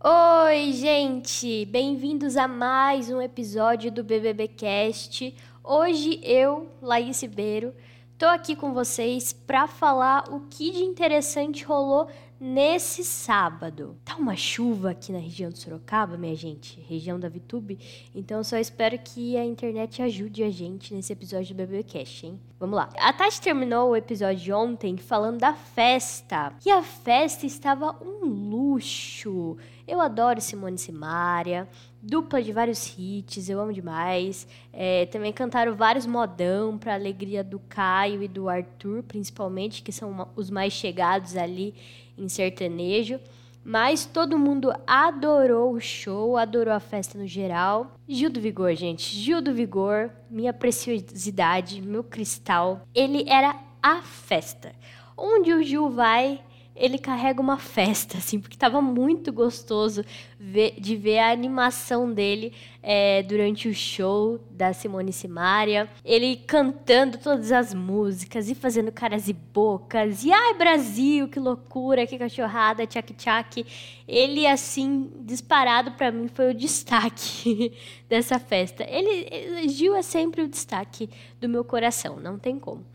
Oi, 0.00 0.74
gente! 0.74 1.64
Bem-vindos 1.64 2.36
a 2.36 2.46
mais 2.46 3.10
um 3.10 3.20
episódio 3.20 3.90
do 3.90 4.04
BBB 4.04 4.46
Cast. 4.46 5.34
Hoje 5.64 6.20
eu, 6.22 6.68
Laís 6.80 7.20
Ribeiro, 7.20 7.74
tô 8.16 8.26
aqui 8.26 8.54
com 8.54 8.72
vocês 8.72 9.32
para 9.32 9.66
falar 9.66 10.32
o 10.32 10.46
que 10.48 10.70
de 10.70 10.84
interessante 10.84 11.64
rolou 11.64 12.06
nesse 12.40 13.04
sábado. 13.04 13.96
Tá 14.04 14.16
uma 14.16 14.36
chuva 14.36 14.90
aqui 14.90 15.12
na 15.12 15.18
região 15.18 15.50
de 15.50 15.58
Sorocaba, 15.58 16.16
minha 16.16 16.34
gente, 16.34 16.80
região 16.80 17.18
da 17.18 17.28
Vitube, 17.28 17.78
então 18.14 18.42
só 18.44 18.56
espero 18.56 18.98
que 18.98 19.36
a 19.36 19.44
internet 19.44 20.02
ajude 20.02 20.42
a 20.42 20.50
gente 20.50 20.94
nesse 20.94 21.12
episódio 21.12 21.54
do 21.54 21.66
BBcast, 21.66 22.26
hein? 22.26 22.40
Vamos 22.58 22.76
lá. 22.76 22.88
A 22.98 23.12
Tati 23.12 23.40
terminou 23.40 23.90
o 23.90 23.96
episódio 23.96 24.42
de 24.42 24.52
ontem 24.52 24.96
falando 24.96 25.38
da 25.38 25.52
festa. 25.52 26.52
E 26.66 26.70
a 26.70 26.82
festa 26.82 27.46
estava 27.46 27.96
um 28.02 28.24
luxo. 28.24 29.56
Eu 29.86 30.00
adoro 30.00 30.40
Simone 30.40 30.76
Simaria, 30.76 31.68
dupla 32.08 32.42
de 32.42 32.52
vários 32.52 32.94
hits, 32.98 33.50
eu 33.50 33.60
amo 33.60 33.72
demais. 33.72 34.48
É, 34.72 35.04
também 35.06 35.30
cantaram 35.30 35.74
vários 35.74 36.06
modão 36.06 36.78
para 36.78 36.94
alegria 36.94 37.44
do 37.44 37.58
Caio 37.68 38.22
e 38.22 38.28
do 38.28 38.48
Arthur, 38.48 39.02
principalmente, 39.02 39.82
que 39.82 39.92
são 39.92 40.26
os 40.34 40.48
mais 40.48 40.72
chegados 40.72 41.36
ali 41.36 41.74
em 42.16 42.26
sertanejo. 42.26 43.20
Mas 43.62 44.06
todo 44.06 44.38
mundo 44.38 44.72
adorou 44.86 45.74
o 45.74 45.80
show, 45.80 46.38
adorou 46.38 46.72
a 46.72 46.80
festa 46.80 47.18
no 47.18 47.26
geral. 47.26 47.92
Gil 48.08 48.30
do 48.30 48.40
Vigor, 48.40 48.74
gente. 48.74 49.14
Gil 49.14 49.42
do 49.42 49.52
Vigor, 49.52 50.10
minha 50.30 50.54
preciosidade, 50.54 51.82
meu 51.82 52.02
cristal. 52.02 52.80
Ele 52.94 53.28
era 53.28 53.54
a 53.82 54.00
festa. 54.00 54.72
Onde 55.14 55.52
o 55.52 55.62
Gil 55.62 55.90
vai, 55.90 56.40
ele 56.78 56.96
carrega 56.96 57.40
uma 57.40 57.58
festa, 57.58 58.18
assim, 58.18 58.38
porque 58.38 58.54
estava 58.54 58.80
muito 58.80 59.32
gostoso 59.32 60.04
ver, 60.38 60.74
de 60.78 60.94
ver 60.94 61.18
a 61.18 61.32
animação 61.32 62.12
dele 62.12 62.52
é, 62.80 63.22
durante 63.24 63.68
o 63.68 63.74
show 63.74 64.38
da 64.50 64.72
Simone 64.72 65.12
Simaria. 65.12 65.90
Ele 66.04 66.36
cantando 66.36 67.18
todas 67.18 67.50
as 67.50 67.74
músicas 67.74 68.48
e 68.48 68.54
fazendo 68.54 68.92
caras 68.92 69.28
e 69.28 69.32
bocas. 69.32 70.24
E 70.24 70.32
ai, 70.32 70.54
Brasil, 70.54 71.28
que 71.28 71.40
loucura, 71.40 72.06
que 72.06 72.16
cachorrada, 72.16 72.86
tchac-tchac. 72.86 73.66
Ele, 74.06 74.46
assim, 74.46 75.10
disparado 75.20 75.92
para 75.92 76.12
mim, 76.12 76.28
foi 76.28 76.52
o 76.52 76.54
destaque 76.54 77.72
dessa 78.08 78.38
festa. 78.38 78.84
Ele, 78.88 79.68
Gil 79.68 79.96
é 79.96 80.02
sempre 80.02 80.42
o 80.42 80.48
destaque 80.48 81.10
do 81.40 81.48
meu 81.48 81.64
coração, 81.64 82.20
não 82.20 82.38
tem 82.38 82.58
como. 82.58 82.86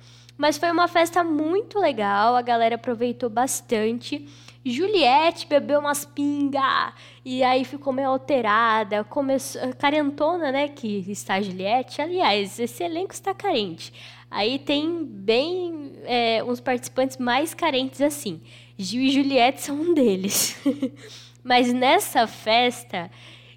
Mas 0.44 0.58
foi 0.58 0.70
uma 0.72 0.90
festa 0.90 1.24
muito 1.24 1.80
legal, 1.80 2.36
a 2.36 2.42
galera 2.42 2.76
aproveitou 2.76 3.30
bastante. 3.30 4.28
Juliette 4.66 5.48
bebeu 5.48 5.80
umas 5.80 6.04
pinga 6.04 6.94
e 7.24 7.42
aí 7.42 7.64
ficou 7.64 7.94
meio 7.94 8.10
alterada, 8.10 9.06
começou 9.06 9.62
carentona, 9.76 10.52
né, 10.52 10.68
que 10.68 11.10
está 11.10 11.42
Juliette. 11.42 12.02
Aliás, 12.02 12.60
esse 12.60 12.84
elenco 12.84 13.14
está 13.14 13.34
carente. 13.34 13.94
Aí 14.30 14.60
tem 14.60 15.06
bem 15.06 15.94
é, 16.04 16.44
uns 16.44 16.60
participantes 16.60 17.16
mais 17.16 17.54
carentes 17.54 18.02
assim. 18.02 18.42
Gil 18.78 19.02
e 19.02 19.12
Juliette 19.12 19.62
são 19.62 19.78
um 19.78 19.94
deles. 19.94 20.62
Mas 21.42 21.72
nessa 21.72 22.28
festa, 22.28 23.10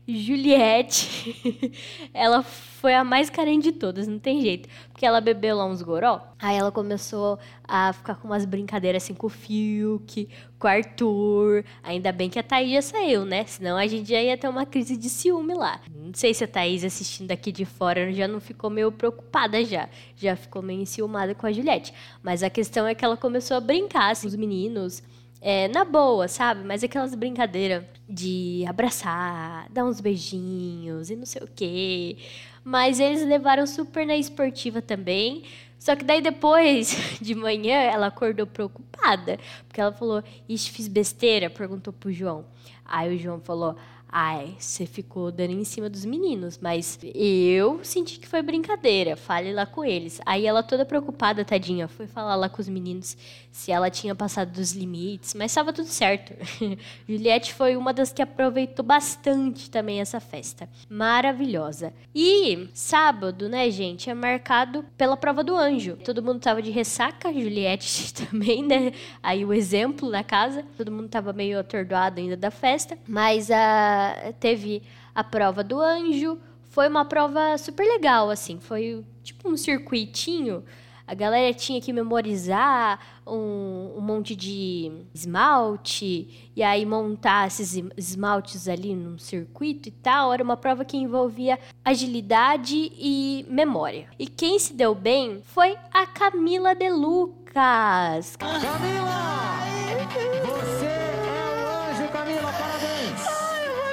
Juliette, 0.09 1.73
ela 2.15 2.43
foi 2.43 2.95
a 2.95 3.03
mais 3.03 3.29
carente 3.29 3.73
de 3.73 3.73
todas, 3.73 4.07
não 4.07 4.21
tem 4.21 4.41
jeito. 4.41 4.69
Porque 4.93 5.05
ela 5.05 5.21
bebeu 5.21 5.57
lá 5.57 5.67
uns 5.67 5.83
goró, 5.83 6.21
aí 6.39 6.57
ela 6.57 6.71
começou 6.71 7.39
a 7.65 7.93
ficar 7.93 8.15
com 8.15 8.29
umas 8.29 8.45
brincadeiras 8.45 9.03
assim 9.03 9.15
com 9.15 9.27
o 9.27 9.31
Fiuk, 9.31 10.29
com 10.59 10.67
o 10.69 10.71
Arthur. 10.71 11.65
Ainda 11.83 12.13
bem 12.13 12.31
que 12.31 12.39
a 12.39 12.43
Thaís 12.43 12.71
já 12.71 12.83
saiu, 12.83 13.25
né? 13.25 13.45
Senão 13.47 13.77
a 13.77 13.87
gente 13.89 14.09
já 14.09 14.23
ia 14.23 14.39
ter 14.39 14.49
uma 14.49 14.65
crise 14.65 14.97
de 14.97 15.11
ciúme 15.11 15.55
lá. 15.55 15.81
Não 15.93 16.15
sei 16.15 16.33
se 16.33 16.45
a 16.45 16.49
Thaís 16.49 16.85
assistindo 16.85 17.33
aqui 17.33 17.51
de 17.51 17.65
fora 17.65 18.13
já 18.13 18.29
não 18.29 18.41
ficou 18.41 18.71
meio 18.71 18.93
preocupada 18.93 19.65
já. 19.65 19.89
Já 20.17 20.37
ficou 20.37 20.63
meio 20.63 20.81
enciumada 20.81 21.35
com 21.35 21.47
a 21.47 21.53
Juliette. 21.53 21.93
Mas 22.23 22.45
a 22.45 22.49
questão 22.49 22.87
é 22.87 22.95
que 22.95 23.05
ela 23.05 23.17
começou 23.17 23.57
a 23.57 23.61
brincar, 23.61 24.13
assim, 24.13 24.29
os 24.29 24.37
meninos 24.37 25.03
é, 25.49 25.69
na 25.69 25.85
boa, 25.85 26.27
sabe? 26.27 26.65
Mas 26.65 26.83
aquelas 26.83 27.15
brincadeiras 27.15 27.85
de 28.09 28.65
abraçar, 28.67 29.69
dar 29.71 29.85
uns 29.85 30.01
beijinhos 30.01 31.09
e 31.09 31.15
não 31.15 31.25
sei 31.25 31.41
o 31.41 31.47
quê. 31.47 32.17
Mas 32.65 32.99
eles 32.99 33.25
levaram 33.25 33.65
super 33.65 34.05
na 34.05 34.17
esportiva 34.17 34.83
também. 34.83 35.45
Só 35.79 35.95
que 35.95 36.03
daí 36.03 36.21
depois 36.21 36.97
de 37.23 37.33
manhã 37.37 37.77
ela 37.77 38.09
acordou 38.09 38.45
preocupada, 38.45 39.39
porque 39.69 39.81
ela 39.81 39.93
falou: 39.93 40.21
"Ixi, 40.49 40.73
fiz 40.73 40.89
besteira?", 40.89 41.49
perguntou 41.49 41.93
pro 41.93 42.11
João. 42.11 42.45
Aí 42.85 43.15
o 43.15 43.19
João 43.19 43.39
falou: 43.39 43.77
Ai, 44.09 44.55
você 44.59 44.87
ficou 44.87 45.31
dando 45.33 45.51
em 45.53 45.65
cima 45.65 45.91
dos 45.91 46.05
meninos, 46.05 46.59
mas 46.63 46.99
eu 47.15 47.81
senti 47.83 48.19
que 48.19 48.29
foi 48.29 48.41
brincadeira. 48.41 49.17
Fale 49.17 49.53
lá 49.53 49.67
com 49.67 49.85
eles. 49.85 50.21
Aí 50.25 50.47
ela 50.47 50.63
toda 50.63 50.87
preocupada, 50.87 51.45
tadinha, 51.45 51.89
foi 51.89 52.07
falar 52.07 52.37
lá 52.37 52.49
com 52.49 52.63
os 52.63 52.69
meninos 52.69 53.17
se 53.51 53.73
ela 53.73 53.91
tinha 53.91 54.15
passado 54.15 54.53
dos 54.53 54.73
limites, 54.73 55.35
mas 55.35 55.51
estava 55.51 55.73
tudo 55.73 55.89
certo. 55.89 56.33
Juliette 57.09 57.53
foi 57.55 57.77
uma 57.77 57.93
das 57.93 58.13
que 58.13 58.23
aproveitou 58.23 58.85
bastante 58.85 59.71
também 59.71 60.01
essa 60.01 60.21
festa. 60.21 60.69
Maravilhosa. 60.89 61.93
E 62.15 62.69
sábado, 62.75 63.49
né, 63.49 63.71
gente, 63.71 64.09
é 64.09 64.15
marcado 64.15 64.85
pela 64.97 65.17
prova 65.17 65.43
do 65.43 65.57
anjo. 65.57 65.97
Todo 65.97 66.23
mundo 66.23 66.41
tava 66.41 66.63
de 66.63 66.71
ressaca, 66.71 67.33
Juliette 67.33 68.13
também, 68.15 68.63
né? 68.63 68.93
Aí 69.23 69.45
o 69.45 69.53
exemplo 69.53 70.11
na 70.11 70.23
casa. 70.23 70.65
Todo 70.77 70.93
mundo 70.93 71.09
tava 71.09 71.33
meio 71.33 71.59
atordoado 71.59 72.21
ainda 72.21 72.37
da 72.37 72.51
festa, 72.51 72.99
mas 73.07 73.51
a 73.51 74.06
teve 74.39 74.83
a 75.15 75.25
prova 75.25 75.63
do 75.63 75.81
anjo. 75.81 76.39
Foi 76.71 76.89
uma 76.89 77.05
prova 77.05 77.57
super 77.59 77.87
legal, 77.87 78.31
assim. 78.31 78.59
Foi 78.61 79.05
tipo 79.23 79.49
um 79.49 79.57
circuitinho. 79.57 80.65
A 81.07 81.15
galera 81.15 81.55
tinha 81.55 81.81
que 81.81 81.93
memorizar 81.93 82.99
um, 83.25 83.95
um 83.97 84.01
monte 84.01 84.35
de 84.35 84.91
esmalte 85.15 86.51
e 86.55 86.63
aí 86.65 86.85
montar 86.85 87.47
esses 87.47 87.81
esmaltes 87.97 88.67
ali 88.67 88.93
num 88.93 89.17
circuito 89.17 89.89
e 89.89 89.93
tal. 89.93 90.33
Era 90.33 90.43
uma 90.43 90.57
prova 90.57 90.85
que 90.85 90.97
envolvia 90.97 91.61
agilidade 91.85 92.93
e 92.99 93.47
memória. 93.49 94.09
E 94.19 94.27
quem 94.27 94.59
se 94.59 94.73
deu 94.73 94.97
bem 94.97 95.43
foi 95.45 95.77
a 95.93 96.07
Camila 96.07 96.75
De 96.75 96.91
Lucas. 96.91 98.35
Camila! 98.37 99.46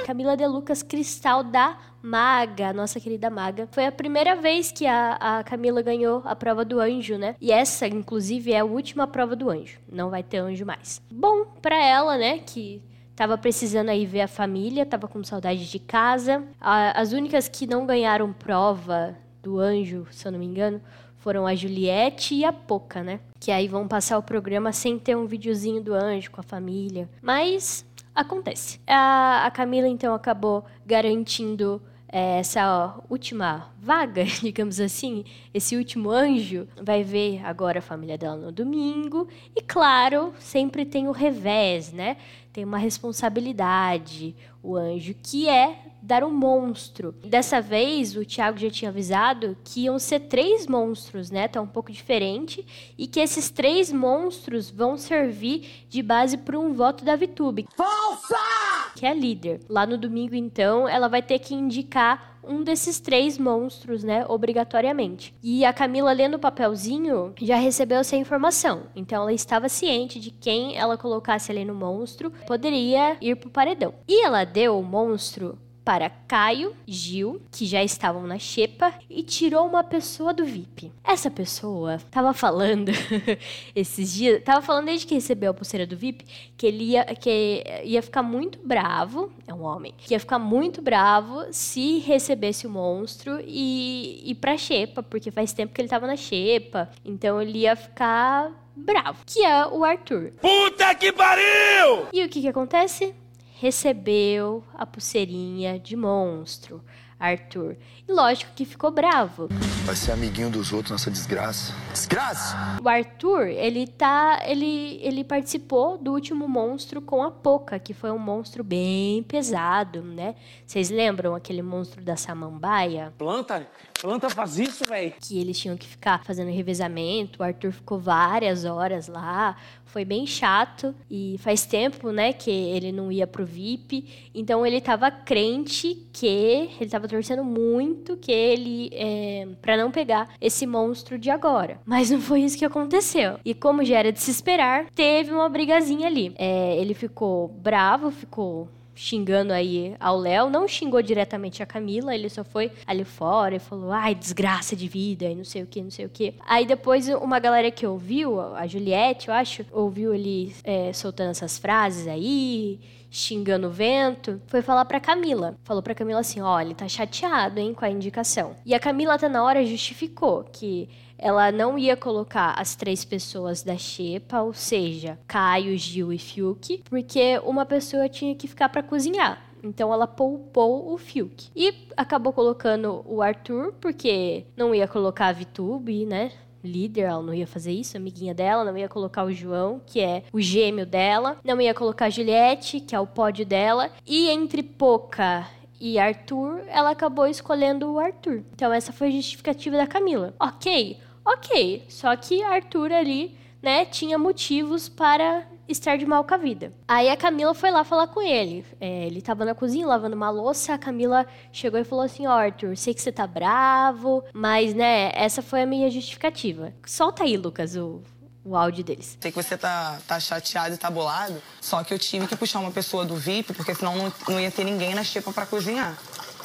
Camila 0.04 0.36
De 0.36 0.46
Lucas 0.46 0.82
Cristal 0.82 1.42
da 1.42 1.78
Maga, 2.02 2.74
nossa 2.74 3.00
querida 3.00 3.30
Maga. 3.30 3.66
Foi 3.72 3.86
a 3.86 3.90
primeira 3.90 4.36
vez 4.36 4.70
que 4.70 4.86
a, 4.86 5.14
a 5.14 5.42
Camila 5.42 5.80
ganhou 5.80 6.20
a 6.26 6.36
prova 6.36 6.62
do 6.62 6.78
anjo, 6.78 7.16
né? 7.16 7.34
E 7.40 7.50
essa, 7.50 7.86
inclusive, 7.86 8.52
é 8.52 8.60
a 8.60 8.64
última 8.66 9.06
prova 9.06 9.34
do 9.34 9.48
anjo. 9.48 9.78
Não 9.90 10.10
vai 10.10 10.22
ter 10.22 10.36
anjo 10.36 10.66
mais. 10.66 11.00
Bom 11.10 11.46
para 11.62 11.82
ela, 11.82 12.18
né? 12.18 12.38
Que 12.38 12.82
Tava 13.16 13.38
precisando 13.38 13.88
aí 13.90 14.04
ver 14.04 14.22
a 14.22 14.28
família, 14.28 14.84
tava 14.84 15.06
com 15.06 15.22
saudade 15.22 15.70
de 15.70 15.78
casa. 15.78 16.42
as 16.60 17.12
únicas 17.12 17.48
que 17.48 17.64
não 17.64 17.86
ganharam 17.86 18.32
prova 18.32 19.16
do 19.40 19.58
anjo, 19.58 20.06
se 20.10 20.26
eu 20.26 20.32
não 20.32 20.38
me 20.38 20.44
engano, 20.44 20.80
foram 21.18 21.46
a 21.46 21.54
Juliette 21.54 22.34
e 22.34 22.44
a 22.44 22.52
Poca, 22.52 23.02
né? 23.02 23.20
Que 23.40 23.50
aí 23.50 23.68
vão 23.68 23.86
passar 23.86 24.18
o 24.18 24.22
programa 24.22 24.72
sem 24.72 24.98
ter 24.98 25.16
um 25.16 25.26
videozinho 25.26 25.80
do 25.80 25.94
anjo 25.94 26.30
com 26.30 26.40
a 26.40 26.44
família. 26.44 27.08
Mas 27.22 27.86
acontece. 28.14 28.80
A, 28.86 29.44
a 29.46 29.50
Camila, 29.50 29.88
então, 29.88 30.14
acabou 30.14 30.64
garantindo 30.86 31.82
é, 32.08 32.38
essa 32.38 32.94
última 33.10 33.73
vaga, 33.84 34.24
digamos 34.40 34.80
assim, 34.80 35.24
esse 35.52 35.76
último 35.76 36.10
anjo, 36.10 36.66
vai 36.82 37.04
ver 37.04 37.44
agora 37.44 37.80
a 37.80 37.82
família 37.82 38.16
dela 38.16 38.36
no 38.36 38.50
domingo. 38.50 39.28
E 39.54 39.60
claro, 39.60 40.32
sempre 40.38 40.86
tem 40.86 41.06
o 41.06 41.12
revés, 41.12 41.92
né? 41.92 42.16
Tem 42.52 42.64
uma 42.64 42.78
responsabilidade, 42.78 44.34
o 44.62 44.76
anjo, 44.76 45.14
que 45.22 45.48
é 45.48 45.78
dar 46.00 46.24
um 46.24 46.30
monstro. 46.30 47.14
Dessa 47.24 47.60
vez, 47.60 48.16
o 48.16 48.24
Thiago 48.24 48.58
já 48.58 48.70
tinha 48.70 48.90
avisado 48.90 49.56
que 49.64 49.82
iam 49.82 49.98
ser 49.98 50.20
três 50.20 50.66
monstros, 50.66 51.30
né? 51.30 51.48
Tá 51.48 51.60
um 51.60 51.66
pouco 51.66 51.92
diferente. 51.92 52.64
E 52.96 53.06
que 53.06 53.20
esses 53.20 53.50
três 53.50 53.92
monstros 53.92 54.70
vão 54.70 54.96
servir 54.96 55.86
de 55.88 56.02
base 56.02 56.38
para 56.38 56.58
um 56.58 56.72
voto 56.72 57.04
da 57.04 57.16
VTube. 57.16 57.66
Falsa! 57.76 58.64
que 58.94 59.04
é 59.04 59.10
a 59.10 59.14
líder. 59.14 59.60
Lá 59.68 59.86
no 59.86 59.98
domingo, 59.98 60.34
então, 60.34 60.88
ela 60.88 61.08
vai 61.08 61.20
ter 61.20 61.38
que 61.38 61.54
indicar 61.54 62.33
um 62.48 62.62
desses 62.62 63.00
três 63.00 63.38
monstros, 63.38 64.02
né, 64.02 64.24
obrigatoriamente. 64.28 65.34
E 65.42 65.64
a 65.64 65.72
Camila, 65.72 66.12
lendo 66.12 66.34
o 66.34 66.38
papelzinho, 66.38 67.32
já 67.40 67.56
recebeu 67.56 67.98
essa 67.98 68.16
informação. 68.16 68.84
Então 68.94 69.22
ela 69.22 69.32
estava 69.32 69.68
ciente 69.68 70.20
de 70.20 70.30
quem 70.30 70.76
ela 70.76 70.96
colocasse 70.96 71.50
ali 71.50 71.64
no 71.64 71.74
monstro 71.74 72.32
poderia 72.46 73.16
ir 73.20 73.36
pro 73.36 73.50
paredão. 73.50 73.94
E 74.08 74.24
ela 74.24 74.44
deu 74.44 74.78
o 74.78 74.82
monstro 74.82 75.58
para 75.84 76.08
Caio, 76.26 76.74
Gil, 76.86 77.42
que 77.52 77.66
já 77.66 77.84
estavam 77.84 78.26
na 78.26 78.38
xepa, 78.38 78.94
e 79.08 79.22
tirou 79.22 79.66
uma 79.66 79.84
pessoa 79.84 80.32
do 80.32 80.44
VIP. 80.44 80.90
Essa 81.04 81.30
pessoa 81.30 82.00
tava 82.10 82.32
falando 82.32 82.90
esses 83.76 84.14
dias, 84.14 84.42
tava 84.42 84.62
falando 84.62 84.86
desde 84.86 85.06
que 85.06 85.14
recebeu 85.14 85.50
a 85.50 85.54
pulseira 85.54 85.86
do 85.86 85.96
VIP, 85.96 86.24
que 86.56 86.66
ele 86.66 86.84
ia, 86.84 87.04
que 87.04 87.62
ia 87.84 88.02
ficar 88.02 88.22
muito 88.22 88.58
bravo, 88.64 89.30
é 89.46 89.52
um 89.52 89.62
homem, 89.62 89.94
que 89.98 90.14
ia 90.14 90.20
ficar 90.20 90.38
muito 90.38 90.80
bravo 90.80 91.44
se 91.50 91.98
recebesse 91.98 92.66
o 92.66 92.70
monstro 92.70 93.38
e 93.46 94.22
ir 94.24 94.34
pra 94.36 94.56
xepa, 94.56 95.02
porque 95.02 95.30
faz 95.30 95.52
tempo 95.52 95.74
que 95.74 95.80
ele 95.80 95.88
tava 95.88 96.06
na 96.06 96.16
xepa, 96.16 96.90
então 97.04 97.40
ele 97.42 97.58
ia 97.58 97.76
ficar 97.76 98.50
bravo, 98.74 99.18
que 99.26 99.44
é 99.44 99.66
o 99.66 99.84
Arthur. 99.84 100.32
Puta 100.40 100.94
que 100.94 101.12
pariu! 101.12 102.06
E 102.12 102.24
o 102.24 102.28
que 102.28 102.40
que 102.40 102.48
acontece? 102.48 103.14
Recebeu 103.56 104.64
a 104.74 104.84
pulseirinha 104.84 105.78
de 105.78 105.96
monstro, 105.96 106.82
Arthur. 107.24 107.76
E 108.06 108.12
lógico 108.12 108.52
que 108.54 108.64
ficou 108.64 108.90
bravo. 108.90 109.48
Vai 109.84 109.96
ser 109.96 110.12
amiguinho 110.12 110.50
dos 110.50 110.72
outros 110.72 110.92
nessa 110.92 111.10
desgraça. 111.10 111.74
Desgraça? 111.92 112.56
O 112.82 112.88
Arthur, 112.88 113.46
ele 113.46 113.86
tá. 113.86 114.42
Ele, 114.46 114.98
ele 115.02 115.24
participou 115.24 115.96
do 115.96 116.12
último 116.12 116.46
monstro 116.46 117.00
com 117.00 117.22
a 117.22 117.30
Poca, 117.30 117.78
que 117.78 117.94
foi 117.94 118.10
um 118.10 118.18
monstro 118.18 118.62
bem 118.62 119.22
pesado, 119.22 120.02
né? 120.02 120.34
Vocês 120.66 120.90
lembram 120.90 121.34
aquele 121.34 121.62
monstro 121.62 122.02
da 122.02 122.16
Samambaia? 122.16 123.12
Planta, 123.16 123.66
planta 124.00 124.28
faz 124.28 124.58
isso, 124.58 124.84
velho. 124.84 125.14
Que 125.20 125.38
eles 125.38 125.58
tinham 125.58 125.76
que 125.76 125.86
ficar 125.86 126.22
fazendo 126.24 126.50
revezamento. 126.50 127.40
O 127.40 127.42
Arthur 127.42 127.72
ficou 127.72 127.98
várias 127.98 128.64
horas 128.64 129.08
lá. 129.08 129.56
Foi 129.84 130.04
bem 130.04 130.26
chato. 130.26 130.94
E 131.10 131.36
faz 131.38 131.64
tempo, 131.64 132.10
né, 132.10 132.32
que 132.32 132.50
ele 132.50 132.92
não 132.92 133.10
ia 133.10 133.26
pro 133.26 133.46
VIP. 133.46 134.30
Então 134.34 134.66
ele 134.66 134.80
tava 134.80 135.10
crente 135.10 136.06
que. 136.12 136.70
Ele 136.80 136.90
tava 136.90 137.08
torcendo 137.14 137.44
muito 137.44 138.16
que 138.16 138.32
ele. 138.32 138.90
É, 138.92 139.46
para 139.62 139.76
não 139.76 139.90
pegar 139.90 140.28
esse 140.40 140.66
monstro 140.66 141.16
de 141.16 141.30
agora. 141.30 141.80
Mas 141.86 142.10
não 142.10 142.20
foi 142.20 142.40
isso 142.42 142.58
que 142.58 142.64
aconteceu. 142.64 143.38
E 143.44 143.54
como 143.54 143.84
já 143.84 143.98
era 143.98 144.10
de 144.10 144.20
se 144.20 144.30
esperar, 144.30 144.86
teve 144.94 145.32
uma 145.32 145.48
brigazinha 145.48 146.08
ali. 146.08 146.34
É, 146.36 146.76
ele 146.76 146.92
ficou 146.92 147.48
bravo, 147.48 148.10
ficou 148.10 148.68
xingando 148.96 149.52
aí 149.52 149.96
ao 149.98 150.16
Léo, 150.16 150.48
não 150.48 150.68
xingou 150.68 151.02
diretamente 151.02 151.62
a 151.62 151.66
Camila, 151.66 152.14
ele 152.14 152.28
só 152.28 152.44
foi 152.44 152.70
ali 152.86 153.04
fora 153.04 153.56
e 153.56 153.58
falou, 153.58 153.90
ai, 153.90 154.14
desgraça 154.14 154.76
de 154.76 154.86
vida, 154.86 155.24
e 155.24 155.34
não 155.34 155.44
sei 155.44 155.64
o 155.64 155.66
que, 155.66 155.82
não 155.82 155.90
sei 155.90 156.06
o 156.06 156.08
que. 156.08 156.34
Aí 156.46 156.64
depois 156.64 157.08
uma 157.08 157.40
galera 157.40 157.70
que 157.72 157.84
ouviu, 157.84 158.40
a 158.40 158.66
Juliette, 158.68 159.28
eu 159.28 159.34
acho, 159.34 159.66
ouviu 159.72 160.14
ele 160.14 160.54
é, 160.62 160.92
soltando 160.92 161.30
essas 161.30 161.58
frases 161.58 162.06
aí, 162.06 162.78
xingando 163.14 163.68
o 163.68 163.70
vento, 163.70 164.42
foi 164.48 164.60
falar 164.60 164.84
pra 164.84 164.98
Camila. 164.98 165.56
Falou 165.62 165.82
pra 165.82 165.94
Camila 165.94 166.20
assim: 166.20 166.40
ó, 166.40 166.60
ele 166.60 166.74
tá 166.74 166.88
chateado, 166.88 167.60
hein, 167.60 167.72
com 167.72 167.84
a 167.84 167.90
indicação. 167.90 168.56
E 168.66 168.74
a 168.74 168.80
Camila 168.80 169.14
até 169.14 169.28
na 169.28 169.42
hora 169.42 169.64
justificou 169.64 170.44
que 170.44 170.88
ela 171.16 171.52
não 171.52 171.78
ia 171.78 171.96
colocar 171.96 172.54
as 172.58 172.74
três 172.74 173.04
pessoas 173.04 173.62
da 173.62 173.76
Xepa, 173.76 174.42
ou 174.42 174.52
seja, 174.52 175.18
Caio, 175.28 175.78
Gil 175.78 176.12
e 176.12 176.18
Fiuk, 176.18 176.82
porque 176.90 177.40
uma 177.44 177.64
pessoa 177.64 178.08
tinha 178.08 178.34
que 178.34 178.48
ficar 178.48 178.68
para 178.68 178.82
cozinhar. 178.82 179.40
Então 179.62 179.92
ela 179.92 180.06
poupou 180.06 180.92
o 180.92 180.98
Fiuk. 180.98 181.48
E 181.56 181.88
acabou 181.96 182.32
colocando 182.32 183.02
o 183.06 183.22
Arthur, 183.22 183.72
porque 183.80 184.44
não 184.54 184.74
ia 184.74 184.86
colocar 184.86 185.28
a 185.28 185.32
Vitube, 185.32 186.04
né? 186.04 186.30
Líder, 186.66 187.02
ela 187.02 187.22
não 187.22 187.34
ia 187.34 187.46
fazer 187.46 187.72
isso, 187.72 187.96
amiguinha 187.96 188.34
dela, 188.34 188.64
não 188.64 188.76
ia 188.76 188.88
colocar 188.88 189.24
o 189.24 189.32
João, 189.32 189.80
que 189.86 190.00
é 190.00 190.22
o 190.32 190.40
gêmeo 190.40 190.86
dela, 190.86 191.38
não 191.44 191.60
ia 191.60 191.74
colocar 191.74 192.06
a 192.06 192.10
Juliette, 192.10 192.80
que 192.80 192.94
é 192.94 193.00
o 193.00 193.06
pódio 193.06 193.46
dela, 193.46 193.90
e 194.06 194.28
entre 194.30 194.62
Poca 194.62 195.46
e 195.80 195.98
Arthur, 195.98 196.62
ela 196.68 196.90
acabou 196.90 197.26
escolhendo 197.26 197.92
o 197.92 197.98
Arthur. 197.98 198.42
Então 198.54 198.72
essa 198.72 198.92
foi 198.92 199.08
a 199.08 199.12
justificativa 199.12 199.76
da 199.76 199.86
Camila. 199.86 200.34
Ok, 200.40 200.98
ok, 201.24 201.84
só 201.88 202.16
que 202.16 202.42
Arthur 202.42 202.92
ali, 202.92 203.36
né, 203.62 203.84
tinha 203.84 204.18
motivos 204.18 204.88
para 204.88 205.46
estar 205.68 205.96
de 205.96 206.06
mal 206.06 206.24
com 206.24 206.34
a 206.34 206.36
vida. 206.36 206.72
Aí 206.86 207.08
a 207.08 207.16
Camila 207.16 207.54
foi 207.54 207.70
lá 207.70 207.84
falar 207.84 208.08
com 208.08 208.20
ele. 208.20 208.64
É, 208.80 209.06
ele 209.06 209.20
tava 209.22 209.44
na 209.44 209.54
cozinha 209.54 209.86
lavando 209.86 210.16
uma 210.16 210.30
louça. 210.30 210.74
A 210.74 210.78
Camila 210.78 211.26
chegou 211.52 211.78
e 211.80 211.84
falou 211.84 212.04
assim: 212.04 212.26
oh, 212.26 212.30
Arthur, 212.30 212.76
sei 212.76 212.94
que 212.94 213.00
você 213.00 213.12
tá 213.12 213.26
bravo, 213.26 214.22
mas 214.32 214.74
né, 214.74 215.10
essa 215.14 215.42
foi 215.42 215.62
a 215.62 215.66
minha 215.66 215.90
justificativa. 215.90 216.72
Solta 216.86 217.24
aí, 217.24 217.36
Lucas, 217.36 217.76
o, 217.76 218.02
o 218.44 218.56
áudio 218.56 218.84
deles. 218.84 219.16
Sei 219.20 219.30
que 219.30 219.42
você 219.42 219.56
tá, 219.56 219.98
tá 220.06 220.20
chateado 220.20 220.74
e 220.74 220.78
tá 220.78 220.90
bolado, 220.90 221.40
só 221.60 221.82
que 221.82 221.94
eu 221.94 221.98
tive 221.98 222.26
que 222.26 222.36
puxar 222.36 222.60
uma 222.60 222.70
pessoa 222.70 223.04
do 223.04 223.16
VIP, 223.16 223.54
porque 223.54 223.74
senão 223.74 223.96
não, 223.96 224.12
não 224.28 224.40
ia 224.40 224.50
ter 224.50 224.64
ninguém 224.64 224.94
na 224.94 225.02
xepa 225.02 225.32
para 225.32 225.46
cozinhar. 225.46 225.96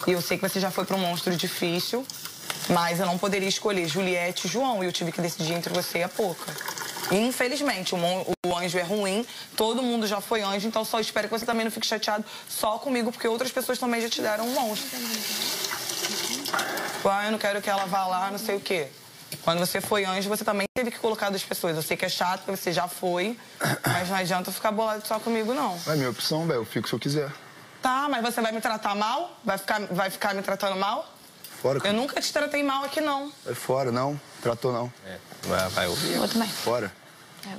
E 0.08 0.12
eu 0.12 0.22
sei 0.22 0.38
que 0.38 0.48
você 0.48 0.60
já 0.60 0.72
foi 0.72 0.86
para 0.86 0.96
um 0.96 1.00
monstro 1.00 1.36
difícil, 1.36 2.06
mas 2.70 3.00
eu 3.00 3.06
não 3.06 3.18
poderia 3.18 3.50
escolher 3.50 3.88
Juliette 3.88 4.48
e 4.48 4.50
João, 4.50 4.82
e 4.82 4.88
eu 4.88 4.92
tive 4.94 5.12
que 5.12 5.22
decidir 5.22 5.54
entre 5.54 5.74
você 5.74 6.00
e 6.00 6.04
a 6.04 6.10
Poca. 6.10 6.54
Infelizmente, 7.12 7.96
o, 7.96 8.56
anjo 8.56 8.78
é 8.78 8.84
ruim, 8.84 9.26
todo 9.56 9.82
mundo 9.82 10.06
já 10.06 10.22
foi 10.22 10.42
anjo, 10.42 10.68
então 10.68 10.86
só 10.86 11.00
espero 11.00 11.28
que 11.28 11.38
você 11.38 11.46
também 11.46 11.64
não 11.64 11.72
fique 11.72 11.88
chateado 11.88 12.24
só 12.48 12.78
comigo, 12.78 13.12
porque 13.12 13.28
outras 13.28 13.52
pessoas 13.52 13.80
também 13.80 14.02
já 14.02 14.10
te 14.10 14.22
deram 14.22 14.48
um 14.48 14.54
monstro. 14.54 14.98
Ah, 17.06 17.26
eu 17.26 17.32
não 17.32 17.40
quero 17.40 17.62
que 17.62 17.70
ela 17.70 17.86
vá 17.86 18.06
lá, 18.06 18.30
não 18.30 18.38
sei 18.38 18.56
o 18.56 18.60
quê. 18.60 18.88
Quando 19.44 19.60
você 19.60 19.80
foi 19.80 20.06
anjo, 20.06 20.30
você 20.30 20.44
também 20.44 20.68
teve 20.74 20.92
que 20.92 21.00
colocar 21.00 21.30
duas 21.30 21.44
pessoas. 21.44 21.76
Eu 21.76 21.82
sei 21.82 21.96
que 21.96 22.06
é 22.06 22.10
chato, 22.10 22.42
porque 22.44 22.58
você 22.58 22.72
já 22.72 22.88
foi, 22.88 23.38
mas 23.86 24.10
não 24.10 24.18
adianta 24.18 24.52
ficar 24.52 24.72
bolado 24.72 25.08
só 25.08 25.20
comigo, 25.20 25.54
não. 25.54 25.80
É 25.88 25.96
minha 25.96 26.10
opção, 26.10 26.46
velho. 26.46 26.60
Eu 26.60 26.66
fico 26.66 26.88
se 26.88 26.94
eu 26.94 27.00
quiser. 27.00 27.32
Tá, 27.82 28.08
mas 28.10 28.22
você 28.22 28.42
vai 28.42 28.52
me 28.52 28.60
tratar 28.60 28.96
mal? 28.96 29.40
Vai 29.44 29.58
ficar, 29.58 29.82
vai 29.92 30.10
ficar 30.10 30.34
me 30.34 30.42
tratando 30.42 30.76
mal? 30.76 31.08
Fora. 31.62 31.80
Eu 31.84 31.94
nunca 31.94 32.22
te 32.22 32.32
tratei 32.32 32.64
mal 32.64 32.86
aqui, 32.86 33.02
não. 33.02 33.32
É 33.46 33.54
fora, 33.54 33.92
não. 33.92 34.20
Tratou, 34.42 34.72
não. 34.72 34.92
É, 35.06 35.18
vai, 35.44 35.70
vai 35.70 35.88
ouvir. 35.88 36.16
Eu 36.16 36.28
também. 36.28 36.48
Fora. 36.50 36.92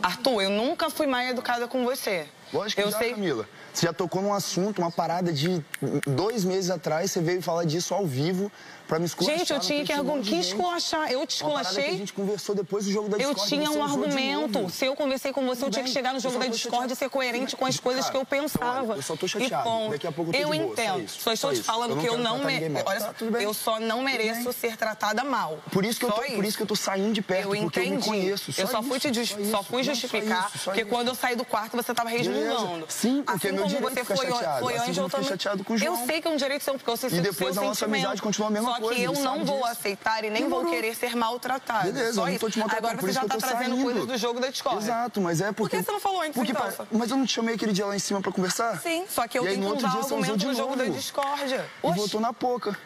Arthur, 0.03 0.43
eu 0.43 0.50
nunca 0.50 0.91
fui 0.91 1.06
mal 1.06 1.23
educada 1.23 1.67
com 1.69 1.85
você. 1.85 2.27
Lógico 2.53 2.81
que 2.81 2.87
eu 2.87 2.91
já, 2.91 2.99
sei... 2.99 3.11
Camila. 3.12 3.49
Você 3.73 3.87
já 3.87 3.93
tocou 3.93 4.21
num 4.21 4.35
assunto, 4.35 4.81
uma 4.81 4.91
parada 4.91 5.32
de 5.32 5.65
dois 6.06 6.44
meses 6.44 6.70
atrás, 6.70 7.10
você 7.10 7.20
veio 7.20 7.41
falar 7.41 7.65
disso 7.65 7.94
ao 7.94 8.05
vivo 8.06 8.51
pra 8.91 8.99
me 8.99 9.06
esculachar. 9.06 9.39
Gente, 9.39 9.53
eu 9.53 9.61
tinha 9.61 9.85
que 9.85 9.93
argumentar. 9.93 10.29
Que 10.29 10.41
esculachar? 10.41 11.13
Eu 11.13 11.25
te 11.25 11.37
esculachei. 11.37 11.87
a 11.87 11.97
gente 11.97 12.13
conversou 12.13 12.56
depois 12.56 12.85
do 12.85 12.91
jogo 12.91 13.09
da 13.09 13.19
Eu 13.19 13.32
Discord. 13.35 13.49
tinha 13.49 13.70
um 13.70 13.85
argumento. 13.85 14.69
Se 14.69 14.85
eu 14.85 14.97
conversei 14.97 15.32
com 15.32 15.47
você, 15.47 15.65
eu 15.65 15.70
tinha 15.70 15.85
que 15.85 15.91
chegar 15.91 16.13
no 16.13 16.19
jogo 16.19 16.39
da 16.39 16.47
Discord 16.47 16.93
e 16.93 16.97
ser 16.97 17.09
coerente 17.09 17.55
com 17.55 17.65
as 17.65 17.79
coisas 17.79 18.11
que 18.11 18.17
eu 18.17 18.25
pensava. 18.25 18.97
Eu 18.97 19.03
só 19.03 19.15
tô 19.15 19.29
chateado. 19.29 19.87
E, 19.87 19.91
Daqui 19.91 20.06
a 20.09 20.13
pouco 20.13 20.35
eu 20.35 20.35
tô 20.35 20.39
Eu 20.41 20.55
entendo. 20.55 21.09
Só, 21.09 21.32
estou 21.32 21.53
te 21.53 21.63
falando 21.63 21.93
eu 21.93 21.99
que 21.99 22.06
eu 22.09 22.19
não 22.19 22.39
mereço. 22.44 22.85
Olha 22.85 23.01
tá, 23.01 23.15
só, 23.17 23.25
eu 23.39 23.55
só 23.55 23.79
não 23.79 24.03
mereço 24.03 24.53
ser 24.53 24.77
tratada 24.77 25.23
mal. 25.23 25.59
Por 25.70 25.85
isso 25.85 26.01
que, 26.01 26.06
eu 26.06 26.11
tô, 26.11 26.25
isso. 26.25 26.35
por 26.35 26.44
isso 26.44 26.56
que 26.56 26.63
eu 26.65 26.67
tô 26.67 26.77
saindo 26.77 27.13
de 27.13 27.23
perto, 27.23 27.55
eu 27.55 27.63
porque 27.63 27.81
entendi. 27.81 27.94
eu 27.94 28.01
me 28.01 28.05
conheço. 28.23 28.53
Só 28.53 28.63
eu 28.63 28.67
só 28.67 28.82
fui 28.82 28.99
te 28.99 29.15
just... 29.15 29.37
só, 29.51 29.63
fui 29.63 29.85
justificar, 29.85 30.51
porque 30.65 30.85
quando 30.85 31.09
eu 31.09 31.15
saí 31.15 31.37
do 31.37 31.44
quarto 31.44 31.77
você 31.77 31.94
tava 31.94 32.09
resmungando. 32.09 32.87
Sim, 32.89 33.23
porque 33.23 33.47
assim 33.47 33.55
meu 33.55 33.65
como 33.65 33.77
direito 33.77 33.94
você 33.94 34.05
foi, 34.05 34.27
foi 34.61 34.77
assim 34.77 34.91
anjo, 34.91 35.01
eu 35.03 35.09
fiquei 35.09 35.09
também. 35.09 35.29
chateado 35.29 35.63
com 35.65 35.75
o 35.75 35.79
João. 35.79 36.01
Eu 36.01 36.06
sei 36.06 36.20
que 36.20 36.27
é 36.27 36.31
um 36.31 36.37
direito 36.37 36.65
seu, 36.65 36.75
porque 36.75 36.91
eu 36.91 36.97
sei 36.97 37.11
E 37.11 37.20
depois 37.20 37.55
seu 37.55 37.63
a 37.63 37.67
nossa 37.67 37.81
sentimento. 37.81 38.01
amizade 38.01 38.23
continua 38.23 38.49
a 38.49 38.51
mesma 38.51 38.80
Que 38.89 39.03
eu 39.03 39.13
não 39.13 39.44
vou 39.44 39.58
disso. 39.58 39.69
aceitar 39.70 40.25
e 40.25 40.31
nem 40.31 40.43
vou 40.49 40.60
Demorou. 40.60 40.70
querer 40.72 40.94
ser 40.96 41.15
maltratada. 41.17 41.84
Beleza, 41.93 42.15
Só 42.15 42.27
eu 42.29 42.32
não 42.32 42.39
tô 42.39 42.46
isso. 42.46 42.51
te 42.55 42.58
maltratando, 42.58 42.89
Agora 42.93 43.06
você 43.06 43.13
já 43.13 43.20
que 43.20 43.27
tá 43.29 43.37
trazendo 43.37 43.70
saindo. 43.70 43.82
coisas 43.84 44.06
do 44.06 44.17
jogo 44.19 44.41
da 44.41 44.49
Discord. 44.49 44.82
Exato, 44.84 45.20
mas 45.20 45.41
é 45.41 45.53
porque... 45.53 45.77
Por 45.77 45.81
que 45.81 45.87
você 45.87 45.93
não 45.93 46.01
falou 46.01 46.20
antes, 46.22 46.34
porque 46.34 46.53
então? 46.53 46.70
pa- 46.72 46.87
Mas 46.91 47.10
eu 47.10 47.17
não 47.17 47.27
te 47.27 47.32
chamei 47.32 47.55
aquele 47.55 47.72
dia 47.72 47.87
lá 47.87 47.94
em 47.94 47.99
cima 47.99 48.20
pra 48.20 48.32
conversar? 48.32 48.81
Sim, 48.81 49.05
só 49.08 49.27
que 49.29 49.39
eu 49.39 49.44
E 49.44 49.49
aí, 49.49 49.55
tenho 49.55 49.69
no 49.69 49.77
que 49.77 49.84
outro 49.84 49.87
usar 49.89 49.96
dia, 50.08 50.15
argumento 50.17 50.37
de 50.39 50.46
do 50.46 50.55
jogo 50.55 50.77
da 50.77 50.84
discórdia. 50.84 51.67
E 51.84 51.93
votou 51.93 52.20
na 52.20 52.32
Poca. 52.32 52.77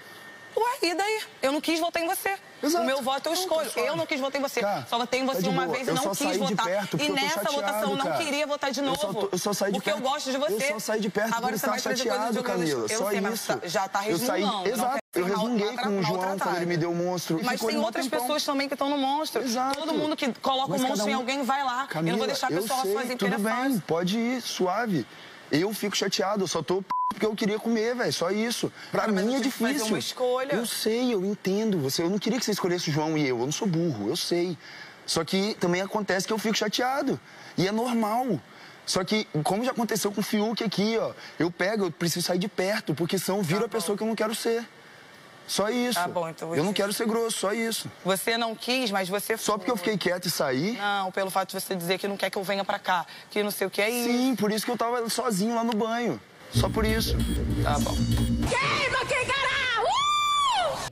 Ué, 0.56 0.78
e 0.90 0.94
daí? 0.94 1.20
Eu 1.42 1.52
não 1.52 1.60
quis 1.60 1.80
votar 1.80 2.02
em 2.02 2.06
você. 2.06 2.34
Exato. 2.62 2.82
O 2.82 2.86
meu 2.86 3.02
voto 3.02 3.28
eu 3.28 3.32
escolho. 3.34 3.66
tá 3.66 3.72
suave. 3.72 3.88
eu 3.88 3.96
não 3.96 4.06
quis 4.06 4.20
votar 4.20 4.40
em 4.40 4.42
você. 4.42 4.60
Cara, 4.60 4.86
só 4.88 4.98
votei 4.98 5.20
em 5.20 5.26
tá 5.26 5.32
você 5.34 5.42
de 5.42 5.48
uma 5.48 5.64
boa. 5.64 5.74
vez 5.76 5.86
e 5.86 5.90
Eu 5.90 5.94
não 5.96 6.02
só 6.02 6.14
quis 6.14 6.36
votar. 6.36 6.66
perto 6.66 6.96
e 6.98 7.06
eu 7.08 7.14
nessa 7.14 7.28
chateado, 7.28 7.54
votação 7.54 7.90
eu 7.90 7.96
não 7.96 8.16
queria 8.16 8.46
votar 8.46 8.70
de 8.70 8.80
Eu 8.80 8.86
novo. 8.86 9.00
só 9.00 9.12
tô- 9.12 9.28
eu 9.32 9.38
só 9.38 9.52
saí 9.52 9.72
de 9.72 9.78
porque 9.78 9.90
perto- 9.90 10.02
eu 10.04 10.10
gosto 10.10 10.30
de 10.30 10.38
você. 10.38 10.54
Eu 10.64 10.68
só 10.74 10.78
saí 10.78 11.00
de 11.00 11.08
perto 11.10 11.34
Agora 11.34 11.58
você 11.58 11.66
vai 11.66 11.80
coisas 11.80 11.98
do 12.00 12.04
chateado, 12.08 12.42
Camila. 12.42 12.64
discórdia. 12.64 12.96
Só 12.98 13.04
eu 13.04 13.10
sei, 13.10 13.20
mas 13.20 13.34
isso. 13.34 13.46
tá- 13.58 13.66
já 13.68 13.88
tá 13.88 14.08
Eu 14.08 14.18
saí, 14.18 14.42
resmungando. 14.42 14.68
não 14.68 14.74
exato. 14.74 14.98
Eu 15.14 15.24
resmunguei 15.26 15.76
com 15.76 15.98
o 15.98 16.02
João 16.02 16.38
quando 16.38 16.56
ele 16.56 16.66
me 16.66 16.76
deu 16.76 16.90
o 16.90 16.94
monstro. 16.94 17.40
Mas 17.44 17.60
tem 17.60 17.78
outras 17.78 18.08
pessoas 18.08 18.44
também 18.44 18.66
que 18.68 18.74
estão 18.74 18.88
no 18.88 18.96
monstro. 18.98 19.42
Exato. 19.42 19.78
Todo 19.78 19.92
mundo 19.94 20.16
que 20.16 20.32
coloca 20.40 20.70
Mas 20.70 20.82
o 20.82 20.86
monstro 20.86 21.10
em 21.10 21.14
alguém 21.14 21.42
vai 21.42 21.62
lá. 21.64 21.86
Eu 21.94 22.02
não 22.02 22.16
vou 22.16 22.26
deixar 22.26 22.46
a 22.48 22.50
eu 22.50 22.62
pessoa 22.62 22.80
fazer 22.80 23.16
tudo 23.16 23.34
inteira 23.34 23.38
bem, 23.38 23.78
pode 23.80 24.18
ir, 24.18 24.40
suave. 24.40 25.06
Eu 25.52 25.72
fico 25.74 25.94
chateado, 25.96 26.44
eu 26.44 26.48
só 26.48 26.62
tô. 26.62 26.82
Porque 27.14 27.24
eu 27.26 27.34
queria 27.34 27.58
comer, 27.58 27.94
velho, 27.94 28.12
só 28.12 28.30
isso. 28.30 28.70
Pra 28.92 29.08
mas 29.08 29.24
mim 29.24 29.30
é 29.34 29.38
fazer 29.38 29.42
difícil. 29.44 29.86
uma 29.86 29.98
escolha. 29.98 30.54
Eu 30.54 30.66
sei, 30.66 31.14
eu 31.14 31.24
entendo. 31.24 31.78
Você, 31.80 32.02
eu 32.02 32.10
não 32.10 32.18
queria 32.18 32.38
que 32.38 32.44
você 32.44 32.50
escolhesse 32.50 32.90
o 32.90 32.92
João 32.92 33.16
e 33.16 33.26
eu, 33.26 33.38
eu 33.38 33.44
não 33.46 33.52
sou 33.52 33.66
burro, 33.66 34.08
eu 34.08 34.16
sei. 34.16 34.58
Só 35.06 35.24
que 35.24 35.54
também 35.58 35.80
acontece 35.80 36.26
que 36.26 36.32
eu 36.32 36.38
fico 36.38 36.56
chateado. 36.56 37.18
E 37.56 37.66
é 37.66 37.72
normal. 37.72 38.40
Só 38.86 39.02
que, 39.02 39.26
como 39.42 39.64
já 39.64 39.70
aconteceu 39.70 40.12
com 40.12 40.20
o 40.20 40.24
Fiuk 40.24 40.62
aqui, 40.62 40.98
ó, 40.98 41.12
eu 41.38 41.50
pego, 41.50 41.86
eu 41.86 41.90
preciso 41.90 42.26
sair 42.26 42.38
de 42.38 42.48
perto, 42.48 42.94
porque 42.94 43.18
senão 43.18 43.38
eu 43.38 43.42
viro 43.42 43.64
a 43.64 43.68
pessoa 43.68 43.96
que 43.96 44.02
eu 44.02 44.06
não 44.06 44.14
quero 44.14 44.34
ser. 44.34 44.62
Só 45.46 45.68
isso. 45.68 45.98
Tá 45.98 46.08
bom, 46.08 46.26
então 46.28 46.54
Eu 46.54 46.62
não 46.64 46.70
você- 46.70 46.76
quero 46.76 46.92
ser 46.92 47.06
grosso, 47.06 47.38
só 47.38 47.52
isso. 47.52 47.90
Você 48.02 48.38
não 48.38 48.54
quis, 48.54 48.90
mas 48.90 49.08
você 49.10 49.36
Só 49.36 49.58
porque 49.58 49.70
eu 49.70 49.76
fiquei 49.76 49.96
quieto 49.98 50.26
e 50.26 50.30
saí. 50.30 50.72
Não, 50.78 51.12
pelo 51.12 51.30
fato 51.30 51.48
de 51.54 51.60
você 51.60 51.74
dizer 51.76 51.98
que 51.98 52.08
não 52.08 52.16
quer 52.16 52.30
que 52.30 52.38
eu 52.38 52.42
venha 52.42 52.64
pra 52.64 52.78
cá, 52.78 53.04
que 53.30 53.42
não 53.42 53.50
sei 53.50 53.66
o 53.66 53.70
que 53.70 53.82
é 53.82 53.90
isso. 53.90 54.08
Sim, 54.10 54.36
por 54.36 54.50
isso 54.50 54.64
que 54.64 54.70
eu 54.70 54.76
tava 54.76 55.06
sozinho 55.10 55.54
lá 55.54 55.62
no 55.62 55.72
banho. 55.74 56.18
Só 56.54 56.68
por 56.68 56.84
isso. 56.84 57.16
Tá 57.62 57.78
bom. 57.78 57.94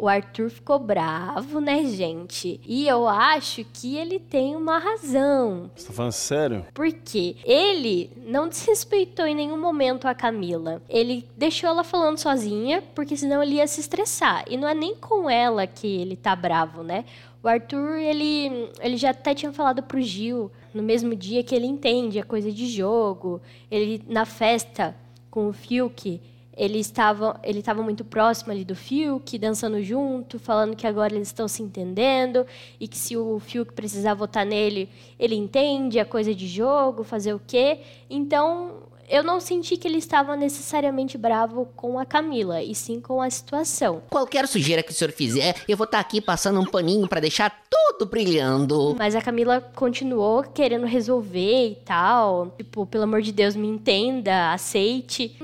O 0.02 0.08
Arthur 0.08 0.50
ficou 0.50 0.80
bravo, 0.80 1.60
né, 1.60 1.84
gente? 1.84 2.60
E 2.66 2.88
eu 2.88 3.06
acho 3.06 3.64
que 3.72 3.96
ele 3.96 4.18
tem 4.18 4.56
uma 4.56 4.76
razão. 4.78 5.70
Você 5.76 5.86
tá 5.86 5.92
falando 5.92 6.10
sério? 6.10 6.66
Porque 6.74 7.36
ele 7.44 8.10
não 8.16 8.48
desrespeitou 8.48 9.24
em 9.24 9.34
nenhum 9.36 9.60
momento 9.60 10.08
a 10.08 10.14
Camila. 10.14 10.82
Ele 10.88 11.24
deixou 11.36 11.70
ela 11.70 11.84
falando 11.84 12.18
sozinha, 12.18 12.82
porque 12.96 13.16
senão 13.16 13.40
ele 13.40 13.54
ia 13.54 13.66
se 13.68 13.80
estressar. 13.80 14.44
E 14.50 14.56
não 14.56 14.66
é 14.66 14.74
nem 14.74 14.96
com 14.96 15.30
ela 15.30 15.68
que 15.68 15.86
ele 15.86 16.16
tá 16.16 16.34
bravo, 16.34 16.82
né? 16.82 17.04
O 17.40 17.46
Arthur, 17.46 17.92
ele, 17.92 18.70
ele 18.80 18.96
já 18.96 19.10
até 19.10 19.34
tinha 19.34 19.52
falado 19.52 19.84
pro 19.84 20.00
Gil 20.00 20.50
no 20.74 20.82
mesmo 20.82 21.14
dia 21.14 21.44
que 21.44 21.54
ele 21.54 21.66
entende 21.66 22.18
a 22.18 22.24
coisa 22.24 22.50
de 22.50 22.66
jogo. 22.66 23.40
Ele, 23.70 24.02
na 24.08 24.24
festa 24.24 24.96
com 25.32 25.48
o 25.48 25.52
Fiuk, 25.52 26.20
ele 26.54 26.78
estava, 26.78 27.40
ele 27.42 27.60
estava 27.60 27.82
muito 27.82 28.04
próximo 28.04 28.52
ali 28.52 28.66
do 28.66 28.76
Fiuk, 28.76 29.38
dançando 29.38 29.82
junto, 29.82 30.38
falando 30.38 30.76
que 30.76 30.86
agora 30.86 31.14
eles 31.14 31.28
estão 31.28 31.48
se 31.48 31.62
entendendo 31.62 32.46
e 32.78 32.86
que 32.86 32.98
se 32.98 33.16
o 33.16 33.40
Fiuk 33.40 33.72
precisar 33.72 34.12
votar 34.12 34.44
nele, 34.44 34.90
ele 35.18 35.34
entende 35.34 35.98
a 35.98 36.04
coisa 36.04 36.34
de 36.34 36.46
jogo, 36.46 37.02
fazer 37.02 37.32
o 37.32 37.40
quê. 37.46 37.80
Então, 38.10 38.82
eu 39.12 39.22
não 39.22 39.38
senti 39.38 39.76
que 39.76 39.86
ele 39.86 39.98
estava 39.98 40.34
necessariamente 40.34 41.18
bravo 41.18 41.66
com 41.76 41.98
a 41.98 42.06
Camila, 42.06 42.62
e 42.62 42.74
sim 42.74 42.98
com 42.98 43.20
a 43.20 43.28
situação. 43.28 44.02
Qualquer 44.08 44.48
sujeira 44.48 44.82
que 44.82 44.90
o 44.90 44.94
senhor 44.94 45.12
fizer, 45.12 45.54
eu 45.68 45.76
vou 45.76 45.84
estar 45.84 46.00
aqui 46.00 46.18
passando 46.18 46.58
um 46.58 46.64
paninho 46.64 47.06
pra 47.06 47.20
deixar 47.20 47.62
tudo 47.68 48.08
brilhando. 48.08 48.96
Mas 48.98 49.14
a 49.14 49.20
Camila 49.20 49.60
continuou 49.76 50.42
querendo 50.42 50.86
resolver 50.86 51.68
e 51.68 51.74
tal. 51.84 52.54
Tipo, 52.56 52.86
pelo 52.86 53.04
amor 53.04 53.20
de 53.20 53.32
Deus, 53.32 53.54
me 53.54 53.68
entenda, 53.68 54.54
aceite. 54.54 55.36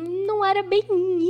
Era 0.49 0.63
bem 0.63 0.83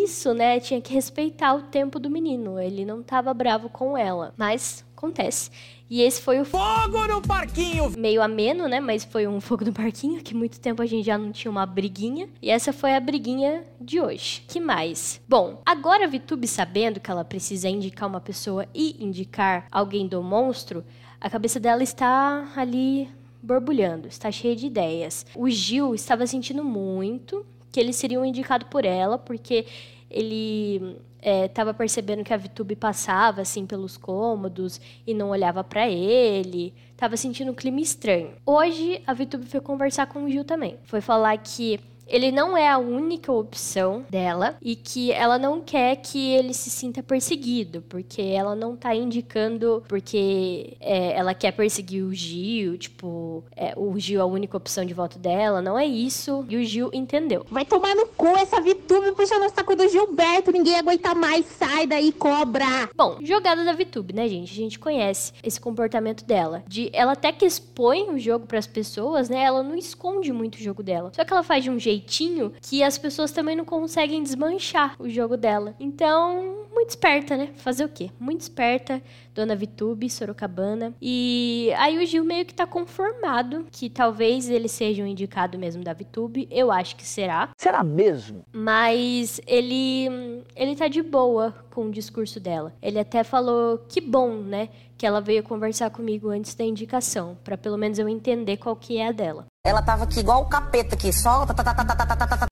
isso, 0.05 0.33
né? 0.33 0.61
Tinha 0.61 0.81
que 0.81 0.95
respeitar 0.95 1.53
o 1.53 1.63
tempo 1.63 1.99
do 1.99 2.09
menino. 2.09 2.61
Ele 2.61 2.85
não 2.85 3.03
tava 3.03 3.35
bravo 3.35 3.69
com 3.69 3.99
ela. 3.99 4.33
Mas 4.37 4.85
acontece. 4.97 5.51
E 5.91 6.03
esse 6.03 6.23
foi 6.23 6.39
o 6.41 6.45
Fogo 6.45 7.05
no 7.09 7.21
parquinho! 7.21 7.91
meio 7.97 8.23
ameno, 8.23 8.69
né? 8.69 8.79
Mas 8.79 9.05
foi 9.05 9.27
um 9.27 9.41
fogo 9.41 9.65
no 9.65 9.73
parquinho, 9.73 10.23
que 10.23 10.35
muito 10.35 10.61
tempo 10.61 10.83
a 10.83 10.87
gente 10.87 11.07
já 11.07 11.19
não 11.19 11.33
tinha 11.33 11.51
uma 11.51 11.67
briguinha. 11.67 12.29
E 12.41 12.49
essa 12.49 12.73
foi 12.73 12.95
a 12.95 13.01
briguinha 13.01 13.65
de 13.81 14.01
hoje. 14.01 14.45
Que 14.47 14.61
mais? 14.61 15.21
Bom, 15.27 15.63
agora 15.67 16.05
a 16.05 16.09
Vitube 16.09 16.47
sabendo 16.47 17.01
que 17.01 17.11
ela 17.11 17.25
precisa 17.25 17.69
indicar 17.69 18.09
uma 18.09 18.21
pessoa 18.21 18.67
e 18.73 19.03
indicar 19.03 19.67
alguém 19.73 20.07
do 20.07 20.23
monstro, 20.23 20.85
a 21.21 21.29
cabeça 21.29 21.59
dela 21.59 21.83
está 21.83 22.53
ali 22.55 23.09
borbulhando, 23.43 24.07
está 24.07 24.31
cheia 24.31 24.55
de 24.55 24.67
ideias. 24.67 25.27
O 25.35 25.49
Gil 25.49 25.95
estava 25.95 26.27
sentindo 26.27 26.63
muito 26.63 27.45
que 27.71 27.79
ele 27.79 27.93
seria 27.93 28.21
um 28.21 28.25
indicado 28.25 28.67
por 28.67 28.85
ela, 28.85 29.19
porque 29.19 29.67
ele 30.11 30.97
estava 31.21 31.75
percebendo 31.75 32.25
que 32.25 32.33
a 32.33 32.37
Vitube 32.37 32.77
passava 32.77 33.43
assim 33.43 33.67
pelos 33.67 33.97
cômodos 33.97 34.81
e 35.07 35.13
não 35.13 35.31
olhava 35.31 35.63
para 35.65 35.89
ele. 35.89 36.73
Tava 36.97 37.17
sentindo 37.17 37.51
um 37.51 37.55
clima 37.55 37.81
estranho. 37.81 38.33
Hoje 38.47 39.03
a 39.07 39.13
Vitube 39.13 39.45
foi 39.47 39.61
conversar 39.61 40.07
com 40.07 40.25
o 40.25 40.31
Gil 40.31 40.45
também. 40.45 40.79
Foi 40.85 41.01
falar 41.01 41.37
que 41.39 41.81
ele 42.09 42.33
não 42.33 42.57
é 42.57 42.69
a 42.69 42.79
única 42.79 43.33
opção 43.33 44.05
dela 44.11 44.57
e 44.63 44.75
que 44.75 45.13
ela 45.13 45.39
não 45.39 45.61
quer 45.61 45.97
que 45.97 46.33
ele 46.33 46.55
se 46.55 46.71
sinta 46.71 47.03
perseguido, 47.03 47.83
porque 47.89 48.23
ela 48.23 48.55
não 48.55 48.77
tá 48.77 48.95
indicando 48.95 49.83
porque 49.89 50.77
é, 50.81 51.13
ela 51.13 51.35
quer 51.35 51.53
perseguir 51.53 52.03
o 52.05 52.13
Gil, 52.13 52.79
tipo, 52.79 53.45
é, 53.55 53.75
o 53.77 53.99
Gil 53.99 54.21
é 54.21 54.23
a 54.23 54.27
única 54.27 54.57
opção 54.57 54.85
de 54.85 54.95
voto 54.95 55.19
dela, 55.19 55.61
não 55.61 55.79
é 55.79 55.87
isso. 55.87 56.45
E 56.49 56.57
o 56.57 56.65
Gil 56.65 56.91
entendeu. 56.93 57.47
Vai 57.51 57.65
tomar 57.65 57.95
no 57.95 58.07
cu 58.07 58.27
essa 58.27 58.61
VTube 58.61 59.13
puxando 59.13 59.45
o 59.45 59.51
saco 59.51 59.77
do 59.77 59.89
Gilberto. 59.89 60.51
Ninguém 60.51 60.77
aguenta 60.77 61.15
mais. 61.15 61.47
Sai 61.47 61.87
daí, 61.87 62.13
cobra. 62.13 62.89
Bom, 62.97 63.19
jogada 63.23 63.65
da 63.65 63.73
VTube, 63.73 64.15
né, 64.15 64.29
gente? 64.29 64.53
A 64.53 64.57
gente 64.57 64.79
conhece 64.79 65.33
esse 65.43 65.61
comportamento 65.61 66.25
dela. 66.25 66.63
De 66.67 66.91
ela 66.93 67.13
até 67.13 67.33
que 67.33 67.45
expõe 67.45 68.11
o 68.11 68.19
jogo 68.19 68.47
pras 68.47 68.67
pessoas, 68.67 69.29
né? 69.29 69.43
Ela 69.43 69.63
não 69.63 69.77
esconde 69.77 70.33
muito 70.33 70.57
o 70.57 70.63
jogo 70.63 70.83
dela. 70.83 71.13
Só 71.15 71.25
que 71.25 71.33
ela 71.33 71.43
faz 71.43 71.65
de 71.65 71.71
um 71.71 71.79
jeitinho 71.99 72.53
que 72.63 72.83
as 72.83 72.97
pessoas 72.97 73.33
também 73.33 73.57
não 73.57 73.65
conseguem 73.65 74.23
desmanchar 74.23 74.95
o 74.99 75.09
jogo 75.09 75.37
dela. 75.37 75.75
Então, 75.81 76.67
muito 76.73 76.91
esperta, 76.91 77.37
né? 77.37 77.51
Fazer 77.57 77.85
o 77.85 77.89
quê? 77.89 78.11
Muito 78.19 78.41
esperta, 78.41 79.03
dona 79.35 79.57
Vitube, 79.57 80.09
Sorocabana. 80.09 80.95
E 81.03 81.73
aí 81.77 81.99
o 81.99 82.07
Gil 82.07 82.25
meio 82.25 82.47
que 82.47 82.55
tá 82.55 82.67
conformado 82.67 83.67
que 83.71 83.91
talvez 83.91 84.49
ele 84.49 84.69
seja 84.69 85.03
um 85.03 85.07
indicado 85.07 85.59
mesmo 85.59 85.83
da 85.83 85.93
Vitube. 85.93 86.49
Eu 86.51 86.71
acho 86.71 86.97
que 86.97 87.07
será. 87.07 87.51
Será 87.57 87.83
mesmo? 87.83 88.45
Mas 88.53 89.41
ele 89.47 90.45
ele 90.55 90.77
tá 90.77 90.89
de 90.89 91.03
boa 91.03 91.55
com 91.71 91.87
o 91.87 91.91
discurso 91.91 92.39
dela. 92.39 92.75
Ele 92.81 92.99
até 92.99 93.25
falou 93.25 93.79
que 93.89 94.01
bom, 94.01 94.35
né, 94.35 94.69
que 94.97 95.07
ela 95.07 95.21
veio 95.21 95.43
conversar 95.43 95.91
comigo 95.91 96.29
antes 96.29 96.55
da 96.55 96.65
indicação, 96.65 97.37
Pra 97.45 97.57
pelo 97.57 97.77
menos 97.77 97.99
eu 97.99 98.09
entender 98.09 98.57
qual 98.57 98.75
que 98.77 98.99
é 98.99 99.09
a 99.09 99.13
dela. 99.13 99.47
Ela 99.69 99.83
tava 99.83 100.05
aqui 100.05 100.21
igual 100.21 100.41
o 100.41 100.47
capeta 100.47 100.95
aqui, 100.95 101.13
só. 101.13 101.47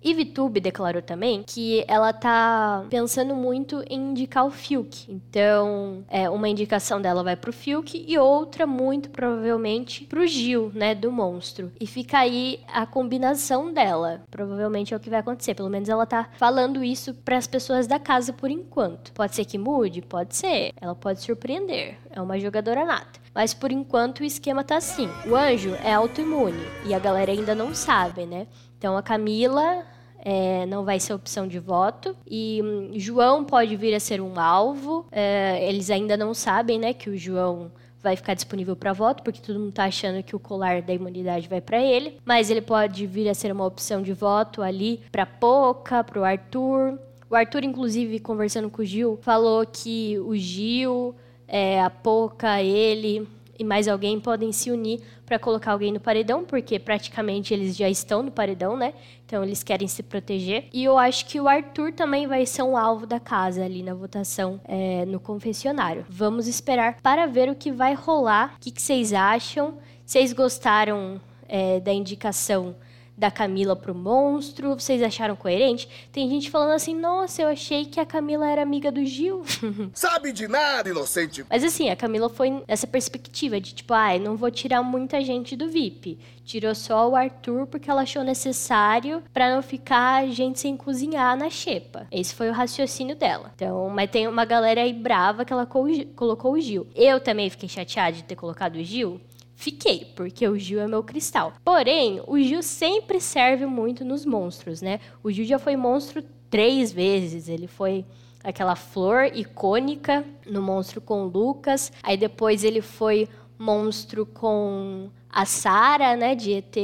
E 0.02 0.60
declarou 0.60 1.00
também 1.00 1.42
que 1.46 1.82
ela 1.88 2.12
tá 2.12 2.84
pensando 2.90 3.34
muito 3.34 3.82
em 3.88 4.10
indicar 4.10 4.44
o 4.44 4.50
Fiuk. 4.50 5.10
Então, 5.10 6.04
é, 6.10 6.28
uma 6.28 6.46
indicação 6.46 7.00
dela 7.00 7.24
vai 7.24 7.34
pro 7.34 7.54
Fiuk 7.54 8.04
e 8.06 8.18
outra, 8.18 8.66
muito 8.66 9.08
provavelmente, 9.08 10.04
pro 10.04 10.26
Gil, 10.26 10.70
né? 10.74 10.94
Do 10.94 11.10
monstro. 11.10 11.72
E 11.80 11.86
fica 11.86 12.18
aí 12.18 12.60
a 12.70 12.84
combinação 12.84 13.72
dela. 13.72 14.20
Provavelmente 14.30 14.92
é 14.92 14.96
o 14.98 15.00
que 15.00 15.08
vai 15.08 15.20
acontecer. 15.20 15.54
Pelo 15.54 15.70
menos 15.70 15.88
ela 15.88 16.04
tá 16.04 16.28
falando 16.36 16.84
isso 16.84 17.14
para 17.14 17.38
as 17.38 17.46
pessoas 17.46 17.86
da 17.86 17.98
casa 17.98 18.30
por 18.30 18.50
enquanto. 18.50 19.14
Pode 19.14 19.34
ser 19.34 19.46
que 19.46 19.56
mude? 19.56 20.02
Pode 20.02 20.36
ser. 20.36 20.74
Ela 20.78 20.94
pode 20.94 21.22
surpreender. 21.22 21.96
É 22.10 22.20
uma 22.20 22.38
jogadora 22.38 22.84
nata. 22.84 23.25
Mas 23.36 23.52
por 23.52 23.70
enquanto 23.70 24.20
o 24.20 24.24
esquema 24.24 24.64
tá 24.64 24.78
assim. 24.78 25.10
O 25.26 25.36
anjo 25.36 25.74
é 25.84 25.92
autoimune 25.92 26.64
e 26.86 26.94
a 26.94 26.98
galera 26.98 27.30
ainda 27.30 27.54
não 27.54 27.74
sabe, 27.74 28.24
né? 28.24 28.46
Então 28.78 28.96
a 28.96 29.02
Camila 29.02 29.84
é, 30.20 30.64
não 30.64 30.86
vai 30.86 30.98
ser 30.98 31.12
opção 31.12 31.46
de 31.46 31.58
voto. 31.58 32.16
E 32.26 32.62
hum, 32.64 32.92
João 32.94 33.44
pode 33.44 33.76
vir 33.76 33.94
a 33.94 34.00
ser 34.00 34.22
um 34.22 34.40
alvo. 34.40 35.06
É, 35.12 35.68
eles 35.68 35.90
ainda 35.90 36.16
não 36.16 36.32
sabem, 36.32 36.78
né, 36.78 36.94
que 36.94 37.10
o 37.10 37.16
João 37.18 37.70
vai 38.02 38.16
ficar 38.16 38.32
disponível 38.32 38.74
para 38.74 38.94
voto, 38.94 39.22
porque 39.22 39.42
todo 39.42 39.60
mundo 39.60 39.72
tá 39.72 39.84
achando 39.84 40.22
que 40.22 40.34
o 40.34 40.40
colar 40.40 40.80
da 40.80 40.94
imunidade 40.94 41.46
vai 41.46 41.60
para 41.60 41.78
ele. 41.78 42.18
Mas 42.24 42.48
ele 42.48 42.62
pode 42.62 43.06
vir 43.06 43.28
a 43.28 43.34
ser 43.34 43.52
uma 43.52 43.66
opção 43.66 44.00
de 44.00 44.14
voto 44.14 44.62
ali 44.62 45.02
para 45.12 45.26
Poca, 45.26 46.02
pro 46.02 46.24
Arthur. 46.24 46.98
O 47.28 47.34
Arthur, 47.34 47.64
inclusive, 47.64 48.18
conversando 48.18 48.70
com 48.70 48.80
o 48.80 48.84
Gil, 48.84 49.18
falou 49.20 49.66
que 49.66 50.18
o 50.20 50.34
Gil, 50.36 51.14
é, 51.48 51.80
a 51.80 51.90
Poca, 51.90 52.62
ele 52.62 53.26
e 53.58 53.64
mais 53.64 53.88
alguém 53.88 54.20
podem 54.20 54.52
se 54.52 54.70
unir 54.70 55.00
para 55.24 55.38
colocar 55.38 55.72
alguém 55.72 55.92
no 55.92 55.98
paredão, 55.98 56.44
porque 56.44 56.78
praticamente 56.78 57.52
eles 57.52 57.76
já 57.76 57.88
estão 57.88 58.22
no 58.22 58.30
paredão, 58.30 58.76
né? 58.76 58.92
Então 59.24 59.42
eles 59.42 59.62
querem 59.62 59.88
se 59.88 60.02
proteger. 60.02 60.68
E 60.72 60.84
eu 60.84 60.96
acho 60.98 61.26
que 61.26 61.40
o 61.40 61.48
Arthur 61.48 61.92
também 61.92 62.26
vai 62.26 62.46
ser 62.46 62.62
um 62.62 62.76
alvo 62.76 63.06
da 63.06 63.18
casa 63.18 63.64
ali 63.64 63.82
na 63.82 63.94
votação 63.94 64.60
é, 64.64 65.04
no 65.06 65.18
confessionário. 65.18 66.04
Vamos 66.08 66.46
esperar 66.46 67.00
para 67.00 67.26
ver 67.26 67.48
o 67.48 67.54
que 67.54 67.72
vai 67.72 67.94
rolar. 67.94 68.54
O 68.56 68.60
que, 68.60 68.70
que 68.70 68.82
vocês 68.82 69.12
acham? 69.12 69.78
Vocês 70.04 70.32
gostaram 70.32 71.20
é, 71.48 71.80
da 71.80 71.92
indicação 71.92 72.76
da 73.16 73.30
Camila 73.30 73.74
pro 73.74 73.94
monstro? 73.94 74.74
Vocês 74.74 75.02
acharam 75.02 75.34
coerente? 75.36 75.88
Tem 76.12 76.28
gente 76.28 76.50
falando 76.50 76.72
assim, 76.72 76.94
nossa, 76.94 77.42
eu 77.42 77.48
achei 77.48 77.84
que 77.86 77.98
a 77.98 78.04
Camila 78.06 78.50
era 78.50 78.62
amiga 78.62 78.92
do 78.92 79.04
Gil. 79.04 79.42
Sabe 79.94 80.32
de 80.32 80.46
nada, 80.48 80.88
inocente. 80.90 81.44
Mas 81.48 81.64
assim, 81.64 81.88
a 81.90 81.96
Camila 81.96 82.28
foi 82.28 82.62
nessa 82.68 82.86
perspectiva 82.86 83.60
de 83.60 83.74
tipo, 83.74 83.94
ai, 83.94 84.18
não 84.18 84.36
vou 84.36 84.50
tirar 84.50 84.82
muita 84.82 85.22
gente 85.22 85.56
do 85.56 85.68
VIP. 85.68 86.18
Tirou 86.44 86.74
só 86.74 87.08
o 87.08 87.16
Arthur 87.16 87.66
porque 87.66 87.90
ela 87.90 88.02
achou 88.02 88.22
necessário 88.22 89.22
pra 89.32 89.52
não 89.54 89.62
ficar 89.62 90.28
gente 90.28 90.60
sem 90.60 90.76
cozinhar 90.76 91.36
na 91.36 91.50
xepa. 91.50 92.06
Esse 92.10 92.34
foi 92.34 92.48
o 92.48 92.52
raciocínio 92.52 93.16
dela. 93.16 93.50
Então, 93.56 93.88
mas 93.90 94.10
tem 94.10 94.28
uma 94.28 94.44
galera 94.44 94.80
aí 94.82 94.92
brava 94.92 95.44
que 95.44 95.52
ela 95.52 95.66
co- 95.66 95.86
colocou 96.14 96.52
o 96.52 96.60
Gil. 96.60 96.86
Eu 96.94 97.18
também 97.18 97.50
fiquei 97.50 97.68
chateada 97.68 98.16
de 98.16 98.22
ter 98.22 98.36
colocado 98.36 98.76
o 98.76 98.84
Gil. 98.84 99.20
Fiquei, 99.56 100.12
porque 100.14 100.46
o 100.46 100.58
Gil 100.58 100.80
é 100.80 100.86
meu 100.86 101.02
cristal. 101.02 101.54
Porém, 101.64 102.20
o 102.26 102.38
Gil 102.38 102.62
sempre 102.62 103.18
serve 103.18 103.64
muito 103.64 104.04
nos 104.04 104.26
monstros, 104.26 104.82
né? 104.82 105.00
O 105.24 105.32
Gil 105.32 105.46
já 105.46 105.58
foi 105.58 105.74
monstro 105.76 106.22
três 106.50 106.92
vezes. 106.92 107.48
Ele 107.48 107.66
foi 107.66 108.04
aquela 108.44 108.76
flor 108.76 109.24
icônica 109.34 110.24
no 110.46 110.60
monstro 110.60 111.00
com 111.00 111.24
Lucas. 111.24 111.90
Aí 112.02 112.18
depois 112.18 112.64
ele 112.64 112.82
foi 112.82 113.28
monstro 113.58 114.26
com 114.26 115.08
a 115.30 115.46
Sara, 115.46 116.14
né, 116.16 116.34
de 116.34 116.52
ET, 116.52 116.76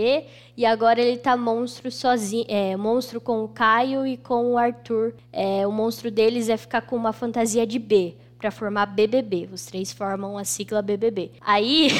e 0.56 0.66
agora 0.66 1.00
ele 1.00 1.16
tá 1.16 1.36
monstro 1.36 1.90
sozinho, 1.90 2.44
é, 2.48 2.76
monstro 2.76 3.20
com 3.20 3.44
o 3.44 3.48
Caio 3.48 4.06
e 4.06 4.16
com 4.16 4.52
o 4.52 4.58
Arthur. 4.58 5.14
É, 5.32 5.66
o 5.66 5.72
monstro 5.72 6.10
deles 6.10 6.48
é 6.48 6.56
ficar 6.56 6.82
com 6.82 6.96
uma 6.96 7.12
fantasia 7.12 7.66
de 7.66 7.78
B 7.78 8.16
para 8.42 8.50
formar 8.50 8.86
BBB. 8.86 9.48
Os 9.52 9.64
três 9.64 9.92
formam 9.92 10.36
a 10.36 10.44
sigla 10.44 10.82
BBB. 10.82 11.30
Aí 11.40 11.90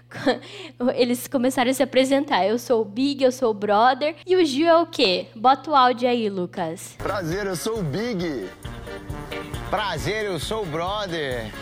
eles 0.96 1.28
começaram 1.28 1.70
a 1.70 1.74
se 1.74 1.82
apresentar. 1.82 2.46
Eu 2.46 2.58
sou 2.58 2.80
o 2.80 2.84
Big, 2.86 3.22
eu 3.22 3.30
sou 3.30 3.50
o 3.50 3.54
Brother. 3.54 4.16
E 4.26 4.34
o 4.34 4.44
Gil 4.46 4.66
é 4.66 4.78
o 4.78 4.86
quê? 4.86 5.26
Bota 5.36 5.70
o 5.70 5.76
áudio 5.76 6.08
aí, 6.08 6.30
Lucas. 6.30 6.94
Prazer, 6.96 7.46
eu 7.46 7.54
sou 7.54 7.80
o 7.80 7.82
Big. 7.82 8.48
Prazer, 9.68 10.24
eu 10.24 10.40
sou 10.40 10.62
o 10.62 10.66
brother. 10.66 11.52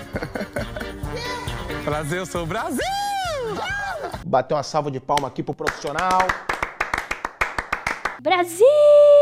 Prazer, 1.84 2.18
eu 2.18 2.26
sou 2.26 2.44
o 2.44 2.46
Brasil! 2.46 2.84
Bater 4.24 4.54
uma 4.54 4.62
salva 4.62 4.92
de 4.92 5.00
palma 5.00 5.26
aqui 5.26 5.42
pro 5.42 5.52
profissional. 5.52 6.20
Brasil! 8.20 9.15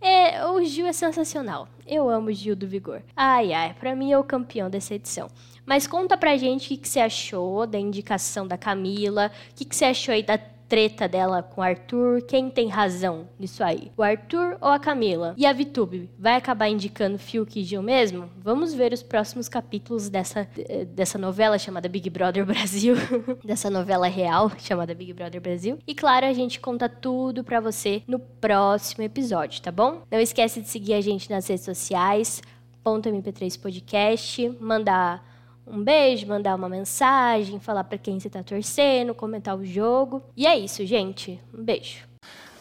É, 0.00 0.44
o 0.46 0.64
Gil 0.64 0.86
é 0.86 0.92
sensacional. 0.92 1.68
Eu 1.86 2.08
amo 2.08 2.28
o 2.28 2.32
Gil 2.32 2.54
do 2.54 2.66
Vigor. 2.66 3.02
Ai, 3.16 3.52
ai, 3.52 3.74
pra 3.74 3.94
mim 3.94 4.12
é 4.12 4.18
o 4.18 4.24
campeão 4.24 4.68
dessa 4.68 4.94
edição. 4.94 5.28
Mas 5.64 5.86
conta 5.86 6.16
pra 6.16 6.36
gente 6.36 6.66
o 6.66 6.68
que, 6.68 6.76
que 6.78 6.88
você 6.88 7.00
achou 7.00 7.66
da 7.66 7.78
indicação 7.78 8.46
da 8.46 8.56
Camila, 8.56 9.30
o 9.50 9.54
que, 9.54 9.64
que 9.64 9.76
você 9.76 9.86
achou 9.86 10.12
aí 10.12 10.22
da 10.22 10.38
treta 10.68 11.08
dela 11.08 11.42
com 11.42 11.60
o 11.60 11.64
Arthur. 11.64 12.22
Quem 12.22 12.50
tem 12.50 12.68
razão 12.68 13.28
nisso 13.38 13.64
aí? 13.64 13.90
O 13.96 14.02
Arthur 14.02 14.58
ou 14.60 14.68
a 14.68 14.78
Camila? 14.78 15.34
E 15.36 15.46
a 15.46 15.52
Vitube 15.52 16.10
vai 16.18 16.34
acabar 16.34 16.68
indicando 16.68 17.18
Fiuk 17.18 17.58
e 17.58 17.64
Gil 17.64 17.82
mesmo? 17.82 18.28
Vamos 18.36 18.74
ver 18.74 18.92
os 18.92 19.02
próximos 19.02 19.48
capítulos 19.48 20.08
dessa, 20.08 20.48
dessa 20.94 21.18
novela 21.18 21.58
chamada 21.58 21.88
Big 21.88 22.10
Brother 22.10 22.44
Brasil. 22.44 22.94
dessa 23.44 23.70
novela 23.70 24.06
real 24.06 24.50
chamada 24.58 24.94
Big 24.94 25.12
Brother 25.12 25.40
Brasil. 25.40 25.78
E 25.86 25.94
claro, 25.94 26.26
a 26.26 26.32
gente 26.32 26.60
conta 26.60 26.88
tudo 26.88 27.42
pra 27.42 27.60
você 27.60 28.02
no 28.06 28.18
próximo 28.18 29.02
episódio, 29.04 29.62
tá 29.62 29.72
bom? 29.72 30.02
Não 30.10 30.20
esquece 30.20 30.60
de 30.60 30.68
seguir 30.68 30.94
a 30.94 31.00
gente 31.00 31.30
nas 31.30 31.46
redes 31.46 31.64
sociais. 31.64 32.42
.mp3 32.84 33.60
podcast, 33.60 34.48
mandar 34.60 35.22
um 35.70 35.82
beijo, 35.82 36.26
mandar 36.26 36.54
uma 36.54 36.68
mensagem, 36.68 37.60
falar 37.60 37.84
para 37.84 37.98
quem 37.98 38.18
você 38.18 38.28
tá 38.28 38.42
torcendo, 38.42 39.14
comentar 39.14 39.56
o 39.56 39.64
jogo. 39.64 40.22
E 40.36 40.46
é 40.46 40.56
isso, 40.58 40.84
gente. 40.86 41.40
Um 41.52 41.62
beijo. 41.62 42.08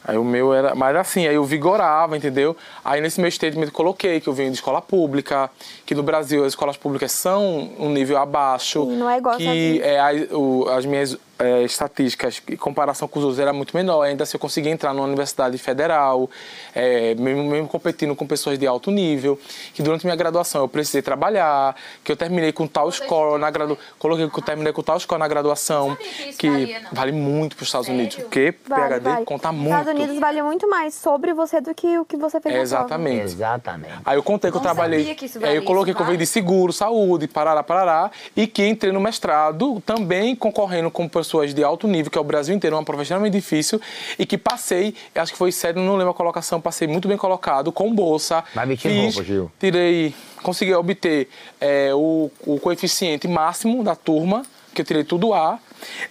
Aí 0.07 0.17
o 0.17 0.23
meu 0.23 0.53
era. 0.53 0.73
Mas 0.73 0.95
assim, 0.95 1.27
aí 1.27 1.35
eu 1.35 1.43
vigorava, 1.43 2.15
entendeu? 2.15 2.55
Aí 2.83 3.01
nesse 3.01 3.19
meu 3.19 3.29
statement 3.29 3.65
eu 3.65 3.71
coloquei 3.71 4.21
que 4.21 4.29
eu 4.29 4.33
venho 4.33 4.49
de 4.49 4.55
escola 4.55 4.81
pública, 4.81 5.49
que 5.85 5.93
no 5.93 6.01
Brasil 6.01 6.43
as 6.45 6.53
escolas 6.53 6.77
públicas 6.77 7.11
são 7.11 7.71
um 7.77 7.89
nível 7.89 8.17
abaixo. 8.17 8.85
Sim, 8.85 8.95
não 8.95 9.09
é 9.09 9.17
igual 9.17 9.35
Que 9.35 9.81
é, 9.81 9.99
as, 9.99 10.31
o, 10.31 10.65
as 10.69 10.85
minhas 10.85 11.17
é, 11.39 11.63
estatísticas, 11.63 12.41
em 12.49 12.55
comparação 12.55 13.07
com 13.07 13.19
os 13.19 13.25
outros, 13.25 13.39
era 13.39 13.53
muito 13.53 13.75
menor. 13.75 14.03
Ainda 14.03 14.25
se 14.25 14.35
eu 14.35 14.39
conseguia 14.39 14.71
entrar 14.71 14.93
numa 14.93 15.05
universidade 15.05 15.57
federal, 15.57 16.29
é, 16.73 17.13
mesmo, 17.15 17.43
mesmo 17.43 17.67
competindo 17.67 18.15
com 18.15 18.25
pessoas 18.25 18.57
de 18.57 18.65
alto 18.65 18.91
nível, 18.91 19.39
que 19.73 19.83
durante 19.83 20.05
minha 20.05 20.15
graduação 20.15 20.61
eu 20.61 20.67
precisei 20.67 21.01
trabalhar, 21.01 21.75
que 22.03 22.11
eu 22.11 22.15
terminei 22.15 22.51
com 22.51 22.67
tal 22.67 22.91
score 22.91 23.39
na 23.39 23.51
gradu... 23.51 23.77
coloquei 23.99 24.27
que 24.29 24.39
eu 24.39 24.43
terminei 24.43 24.73
com 24.73 24.81
tal 24.81 24.99
score 24.99 25.19
na 25.19 25.27
graduação, 25.27 25.95
que, 26.37 26.49
valia, 26.49 26.79
não? 26.79 26.89
vale 26.91 27.11
muito 27.11 27.55
para 27.55 27.63
os 27.63 27.69
Estados 27.69 27.87
Unidos, 27.87 28.15
porque 28.15 28.55
Vale, 28.67 28.95
PhD 28.95 29.09
vale. 29.09 29.25
conta 29.25 29.51
muito. 29.51 29.77
Estados 29.77 29.93
Unidos 29.93 30.19
vale 30.19 30.41
muito 30.41 30.69
mais 30.69 30.93
sobre 30.95 31.33
você 31.33 31.61
do 31.61 31.73
que 31.73 31.97
o 31.99 32.05
que 32.05 32.17
você 32.17 32.39
fez 32.41 32.55
na 32.55 32.61
Exatamente. 32.61 33.23
Exatamente. 33.23 33.93
Aí 34.03 34.17
eu 34.17 34.23
contei 34.23 34.49
que 34.49 34.57
eu 34.57 34.59
Não 34.59 34.63
trabalhei. 34.63 34.99
sabia 34.99 35.15
que 35.15 35.25
isso 35.25 35.37
aí 35.37 35.43
valia, 35.43 35.57
eu 35.57 35.63
coloquei 35.63 35.91
isso 35.91 35.97
que 35.97 36.01
eu 36.01 36.07
venho 36.07 36.17
de 36.17 36.25
seguro, 36.25 36.73
saúde, 36.73 37.27
parará, 37.27 37.61
parará. 37.61 38.11
E 38.35 38.47
que 38.47 38.65
entrei 38.65 38.91
no 38.91 38.99
mestrado 38.99 39.81
também 39.85 40.35
concorrendo 40.35 40.89
com 40.89 41.07
pessoas 41.07 41.26
de 41.53 41.63
alto 41.63 41.87
nível, 41.87 42.11
que 42.11 42.17
é 42.17 42.21
o 42.21 42.23
Brasil 42.23 42.55
inteiro, 42.55 42.75
uma 42.75 42.83
prova 42.83 43.01
extremamente 43.01 43.33
difícil. 43.33 43.79
E 44.17 44.25
que 44.25 44.37
passei, 44.37 44.93
acho 45.15 45.31
que 45.31 45.37
foi 45.37 45.51
sério, 45.51 45.81
não 45.81 45.95
lembro 45.95 46.11
a 46.11 46.13
colocação, 46.13 46.59
passei 46.61 46.87
muito 46.87 47.07
bem 47.07 47.17
colocado, 47.17 47.71
com 47.71 47.93
bolsa. 47.93 48.43
Vai 48.53 48.65
vestir 48.65 48.89
Fiz- 48.89 49.15
roupa, 49.15 49.27
Gil. 49.27 49.51
Tirei, 49.59 50.13
consegui 50.41 50.73
obter 50.73 51.29
é, 51.59 51.91
o, 51.93 52.29
o 52.45 52.59
coeficiente 52.59 53.27
máximo 53.27 53.83
da 53.83 53.95
turma, 53.95 54.43
que 54.73 54.81
eu 54.81 54.85
tirei 54.85 55.03
tudo 55.03 55.33
A. 55.33 55.59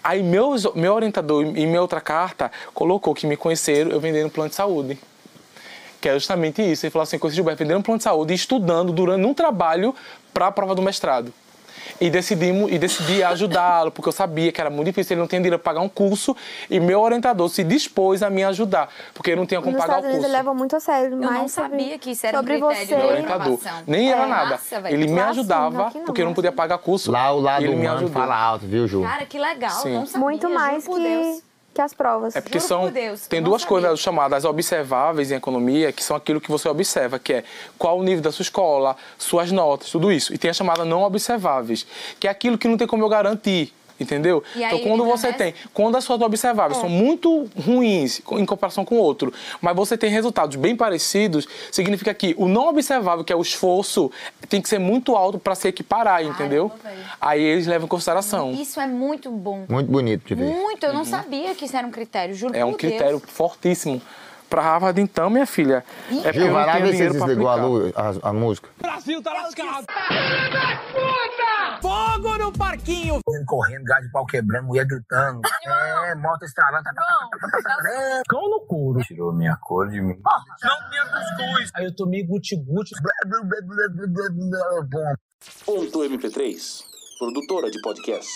Aí 0.03 0.23
meus, 0.23 0.65
meu 0.75 0.95
orientador 0.95 1.45
e 1.45 1.67
minha 1.67 1.81
outra 1.81 2.01
carta 2.01 2.51
colocou 2.75 3.15
que 3.15 3.27
me 3.27 3.37
conheceram 3.37 3.91
eu 3.91 4.01
vendendo 4.01 4.31
plano 4.31 4.49
de 4.51 4.55
saúde. 4.57 4.99
Que 6.01 6.11
é 6.11 6.15
justamente 6.15 6.63
isso. 6.63 6.85
Ele 6.87 6.91
falou 6.91 7.03
assim, 7.05 7.19
conheci 7.19 7.37
Gilberto 7.37 7.65
vendendo 7.65 7.83
plano 7.83 7.99
de 7.99 8.05
saúde 8.05 8.33
e 8.33 8.37
estudando 8.37 8.93
durante 8.93 9.25
um 9.25 9.33
trabalho 9.35 9.95
para 10.33 10.49
a 10.49 10.53
prova 10.53 10.75
do 10.75 10.83
mestrado. 10.83 11.33
E 12.01 12.11
decidimos 12.11 12.71
e 12.73 12.79
decidi 12.79 13.23
ajudá-lo, 13.23 13.91
porque 13.91 14.09
eu 14.09 14.13
sabia 14.13 14.53
que 14.53 14.61
era 14.61 14.71
muito 14.71 14.87
difícil, 14.87 15.15
ele 15.15 15.21
não 15.21 15.29
tinha 15.29 15.41
dinheiro 15.41 15.59
para 15.59 15.73
pagar 15.73 15.85
um 15.85 15.89
curso, 15.89 16.37
e 16.71 16.79
meu 16.81 17.01
orientador 17.01 17.49
se 17.49 17.63
dispôs 17.65 18.23
a 18.23 18.31
me 18.31 18.45
ajudar, 18.45 18.89
porque 19.15 19.31
eu 19.33 19.37
não 19.37 19.47
tinha 19.47 19.61
como 19.61 19.73
Nos 19.73 19.81
pagar 19.81 19.95
o 19.95 19.99
Estados 20.01 20.11
Unidos 20.11 20.25
curso. 20.27 20.37
ele 20.37 20.37
leva 20.45 20.55
muito 20.55 20.77
a 20.77 20.81
sério. 20.81 21.13
Eu 21.23 21.31
não 21.31 21.49
sabia 21.49 21.99
que 21.99 22.11
isso 22.11 22.27
era 22.27 22.37
um 22.39 22.41
sobre 22.41 22.61
critério 22.61 22.87
você. 22.87 22.95
orientador. 22.95 23.59
Nem 23.87 24.11
era 24.13 24.23
É. 24.23 24.27
nada. 24.27 24.51
Massa, 24.51 24.83
ele 24.91 25.07
me 25.07 25.15
Lá 25.17 25.25
sim, 25.25 25.31
ajudava, 25.31 25.71
não, 25.95 26.05
porque 26.05 26.23
eu 26.23 26.27
não 26.27 26.35
podia 26.35 26.53
pagar 26.53 26.79
curso. 26.79 27.11
Lá 27.11 27.33
o 27.33 27.41
lado 27.41 27.65
ele 27.65 27.77
me 27.77 27.87
ajudou. 27.87 28.09
fala 28.11 28.37
alto, 28.37 28.67
viu, 28.67 28.87
Ju? 28.87 29.03
Cara, 29.03 29.25
que 29.27 29.39
legal. 29.39 29.71
Sim. 29.71 29.95
Não 29.95 30.07
sabia, 30.07 30.21
Muito 30.21 30.51
mais 30.51 30.85
por 30.85 30.97
que, 30.99 31.03
Deus. 31.03 31.43
Que 31.77 31.83
as 31.83 31.93
provas. 31.93 32.35
É 32.35 32.41
porque 32.41 32.59
Juro 32.59 32.69
são 32.69 32.81
por 32.81 32.91
Deus, 32.91 33.27
tem 33.27 33.43
duas 33.43 33.63
sabia. 33.63 33.69
coisas 33.69 34.01
chamadas 34.01 34.45
observáveis 34.47 35.31
em 35.31 35.35
economia, 35.35 35.93
que 35.93 36.03
são 36.03 36.17
aquilo 36.17 36.41
que 36.41 36.51
você 36.51 36.69
observa, 36.69 37.19
que 37.19 37.35
é 37.35 37.45
qual 37.79 37.99
o 37.99 38.03
nível 38.03 38.23
da 38.23 38.33
sua 38.33 38.43
escola, 38.43 38.97
suas 39.19 39.53
notas, 39.53 39.91
tudo 39.91 40.11
isso. 40.11 40.33
E 40.33 40.39
tem 40.39 40.51
a 40.51 40.55
chamada 40.55 40.85
não 40.85 41.03
observáveis, 41.03 41.87
que 42.19 42.27
é 42.27 42.31
aquilo 42.31 42.57
que 42.57 42.67
não 42.67 42.79
tem 42.79 42.87
como 42.87 43.05
eu 43.05 43.09
garantir. 43.09 43.73
Entendeu? 43.99 44.43
E 44.55 44.63
então, 44.63 44.79
quando 44.81 45.05
você 45.05 45.33
tem, 45.33 45.55
quando 45.73 45.97
as 45.97 46.05
suas 46.05 46.21
observáveis 46.21 46.79
são 46.79 46.89
muito 46.89 47.49
ruins 47.59 48.21
em 48.33 48.45
comparação 48.45 48.85
com 48.85 48.97
o 48.97 48.99
outro, 48.99 49.33
mas 49.61 49.75
você 49.75 49.97
tem 49.97 50.11
resultados 50.11 50.57
bem 50.57 50.77
parecidos, 50.77 51.49
significa 51.73 52.13
que 52.13 52.35
o 52.37 52.47
não 52.47 52.69
observável, 52.69 53.25
que 53.25 53.33
é 53.33 53.37
o 53.37 53.41
esforço, 53.41 54.11
tem 54.49 54.61
que 54.61 54.69
ser 54.69 54.79
muito 54.79 55.17
alto 55.17 55.39
para 55.39 55.55
se 55.55 55.67
equiparar, 55.69 56.23
entendeu? 56.23 56.71
Aí 57.21 57.43
eles 57.43 57.67
levam 57.67 57.87
em 57.87 57.89
consideração. 57.89 58.53
Isso 58.53 58.79
é 58.81 58.87
muito 58.87 59.31
bom. 59.31 59.65
Muito 59.69 59.91
bonito 59.91 60.27
de 60.27 60.35
ver. 60.35 60.45
Muito. 60.45 60.85
Eu 60.85 60.93
não 60.93 61.05
sabia 61.05 61.55
que 61.55 61.65
isso 61.65 61.77
era 61.77 61.87
um 61.87 61.91
critério. 61.91 62.35
Juro 62.35 62.55
É 62.55 62.65
um 62.65 62.73
por 62.73 62.79
critério 62.79 63.19
Deus. 63.19 63.31
fortíssimo. 63.31 64.03
Para 64.49 64.63
Harvard, 64.63 65.01
então, 65.01 65.29
minha 65.29 65.47
filha, 65.47 65.85
é 66.09 66.23
porque 66.23 66.41
Gil, 66.41 66.53
vai 66.53 66.67
lá 66.67 66.79
ver 66.79 66.95
se 66.95 67.11
desligou 67.11 67.49
a, 67.49 67.55
luz, 67.57 67.93
a, 67.97 68.29
a 68.29 68.33
música. 68.33 68.69
Brasil 68.81 69.23
tá 69.23 69.33
lascado. 69.33 69.87
Fogo 71.83 72.39
no 72.39 72.53
parquinho! 72.53 73.19
Correndo, 73.47 73.85
gás 73.85 74.05
de 74.05 74.11
pau 74.11 74.25
quebrando, 74.25 74.67
mulher 74.67 74.87
gritando. 74.87 75.41
É, 76.07 76.15
moto 76.15 76.45
estralando. 76.45 76.85
tá, 76.85 76.93
tá, 76.93 77.03
tá, 77.03 77.49
tá, 77.49 77.59
tá, 77.63 77.77
tá. 77.77 78.23
Cão 78.29 78.49
no 78.49 78.61
couro. 78.67 79.01
Tirou 79.01 79.33
minha 79.33 79.57
cor 79.61 79.89
de 79.89 80.01
mim. 80.01 80.17
Não 80.63 80.91
tinha 80.91 81.05
cuscuz. 81.05 81.71
Aí 81.75 81.85
eu 81.85 81.95
tomei 81.95 82.25
guti-guti. 82.25 82.95
Ponto 85.65 85.99
MP3, 86.01 86.83
produtora 87.19 87.71
de 87.71 87.81
podcast. 87.83 88.31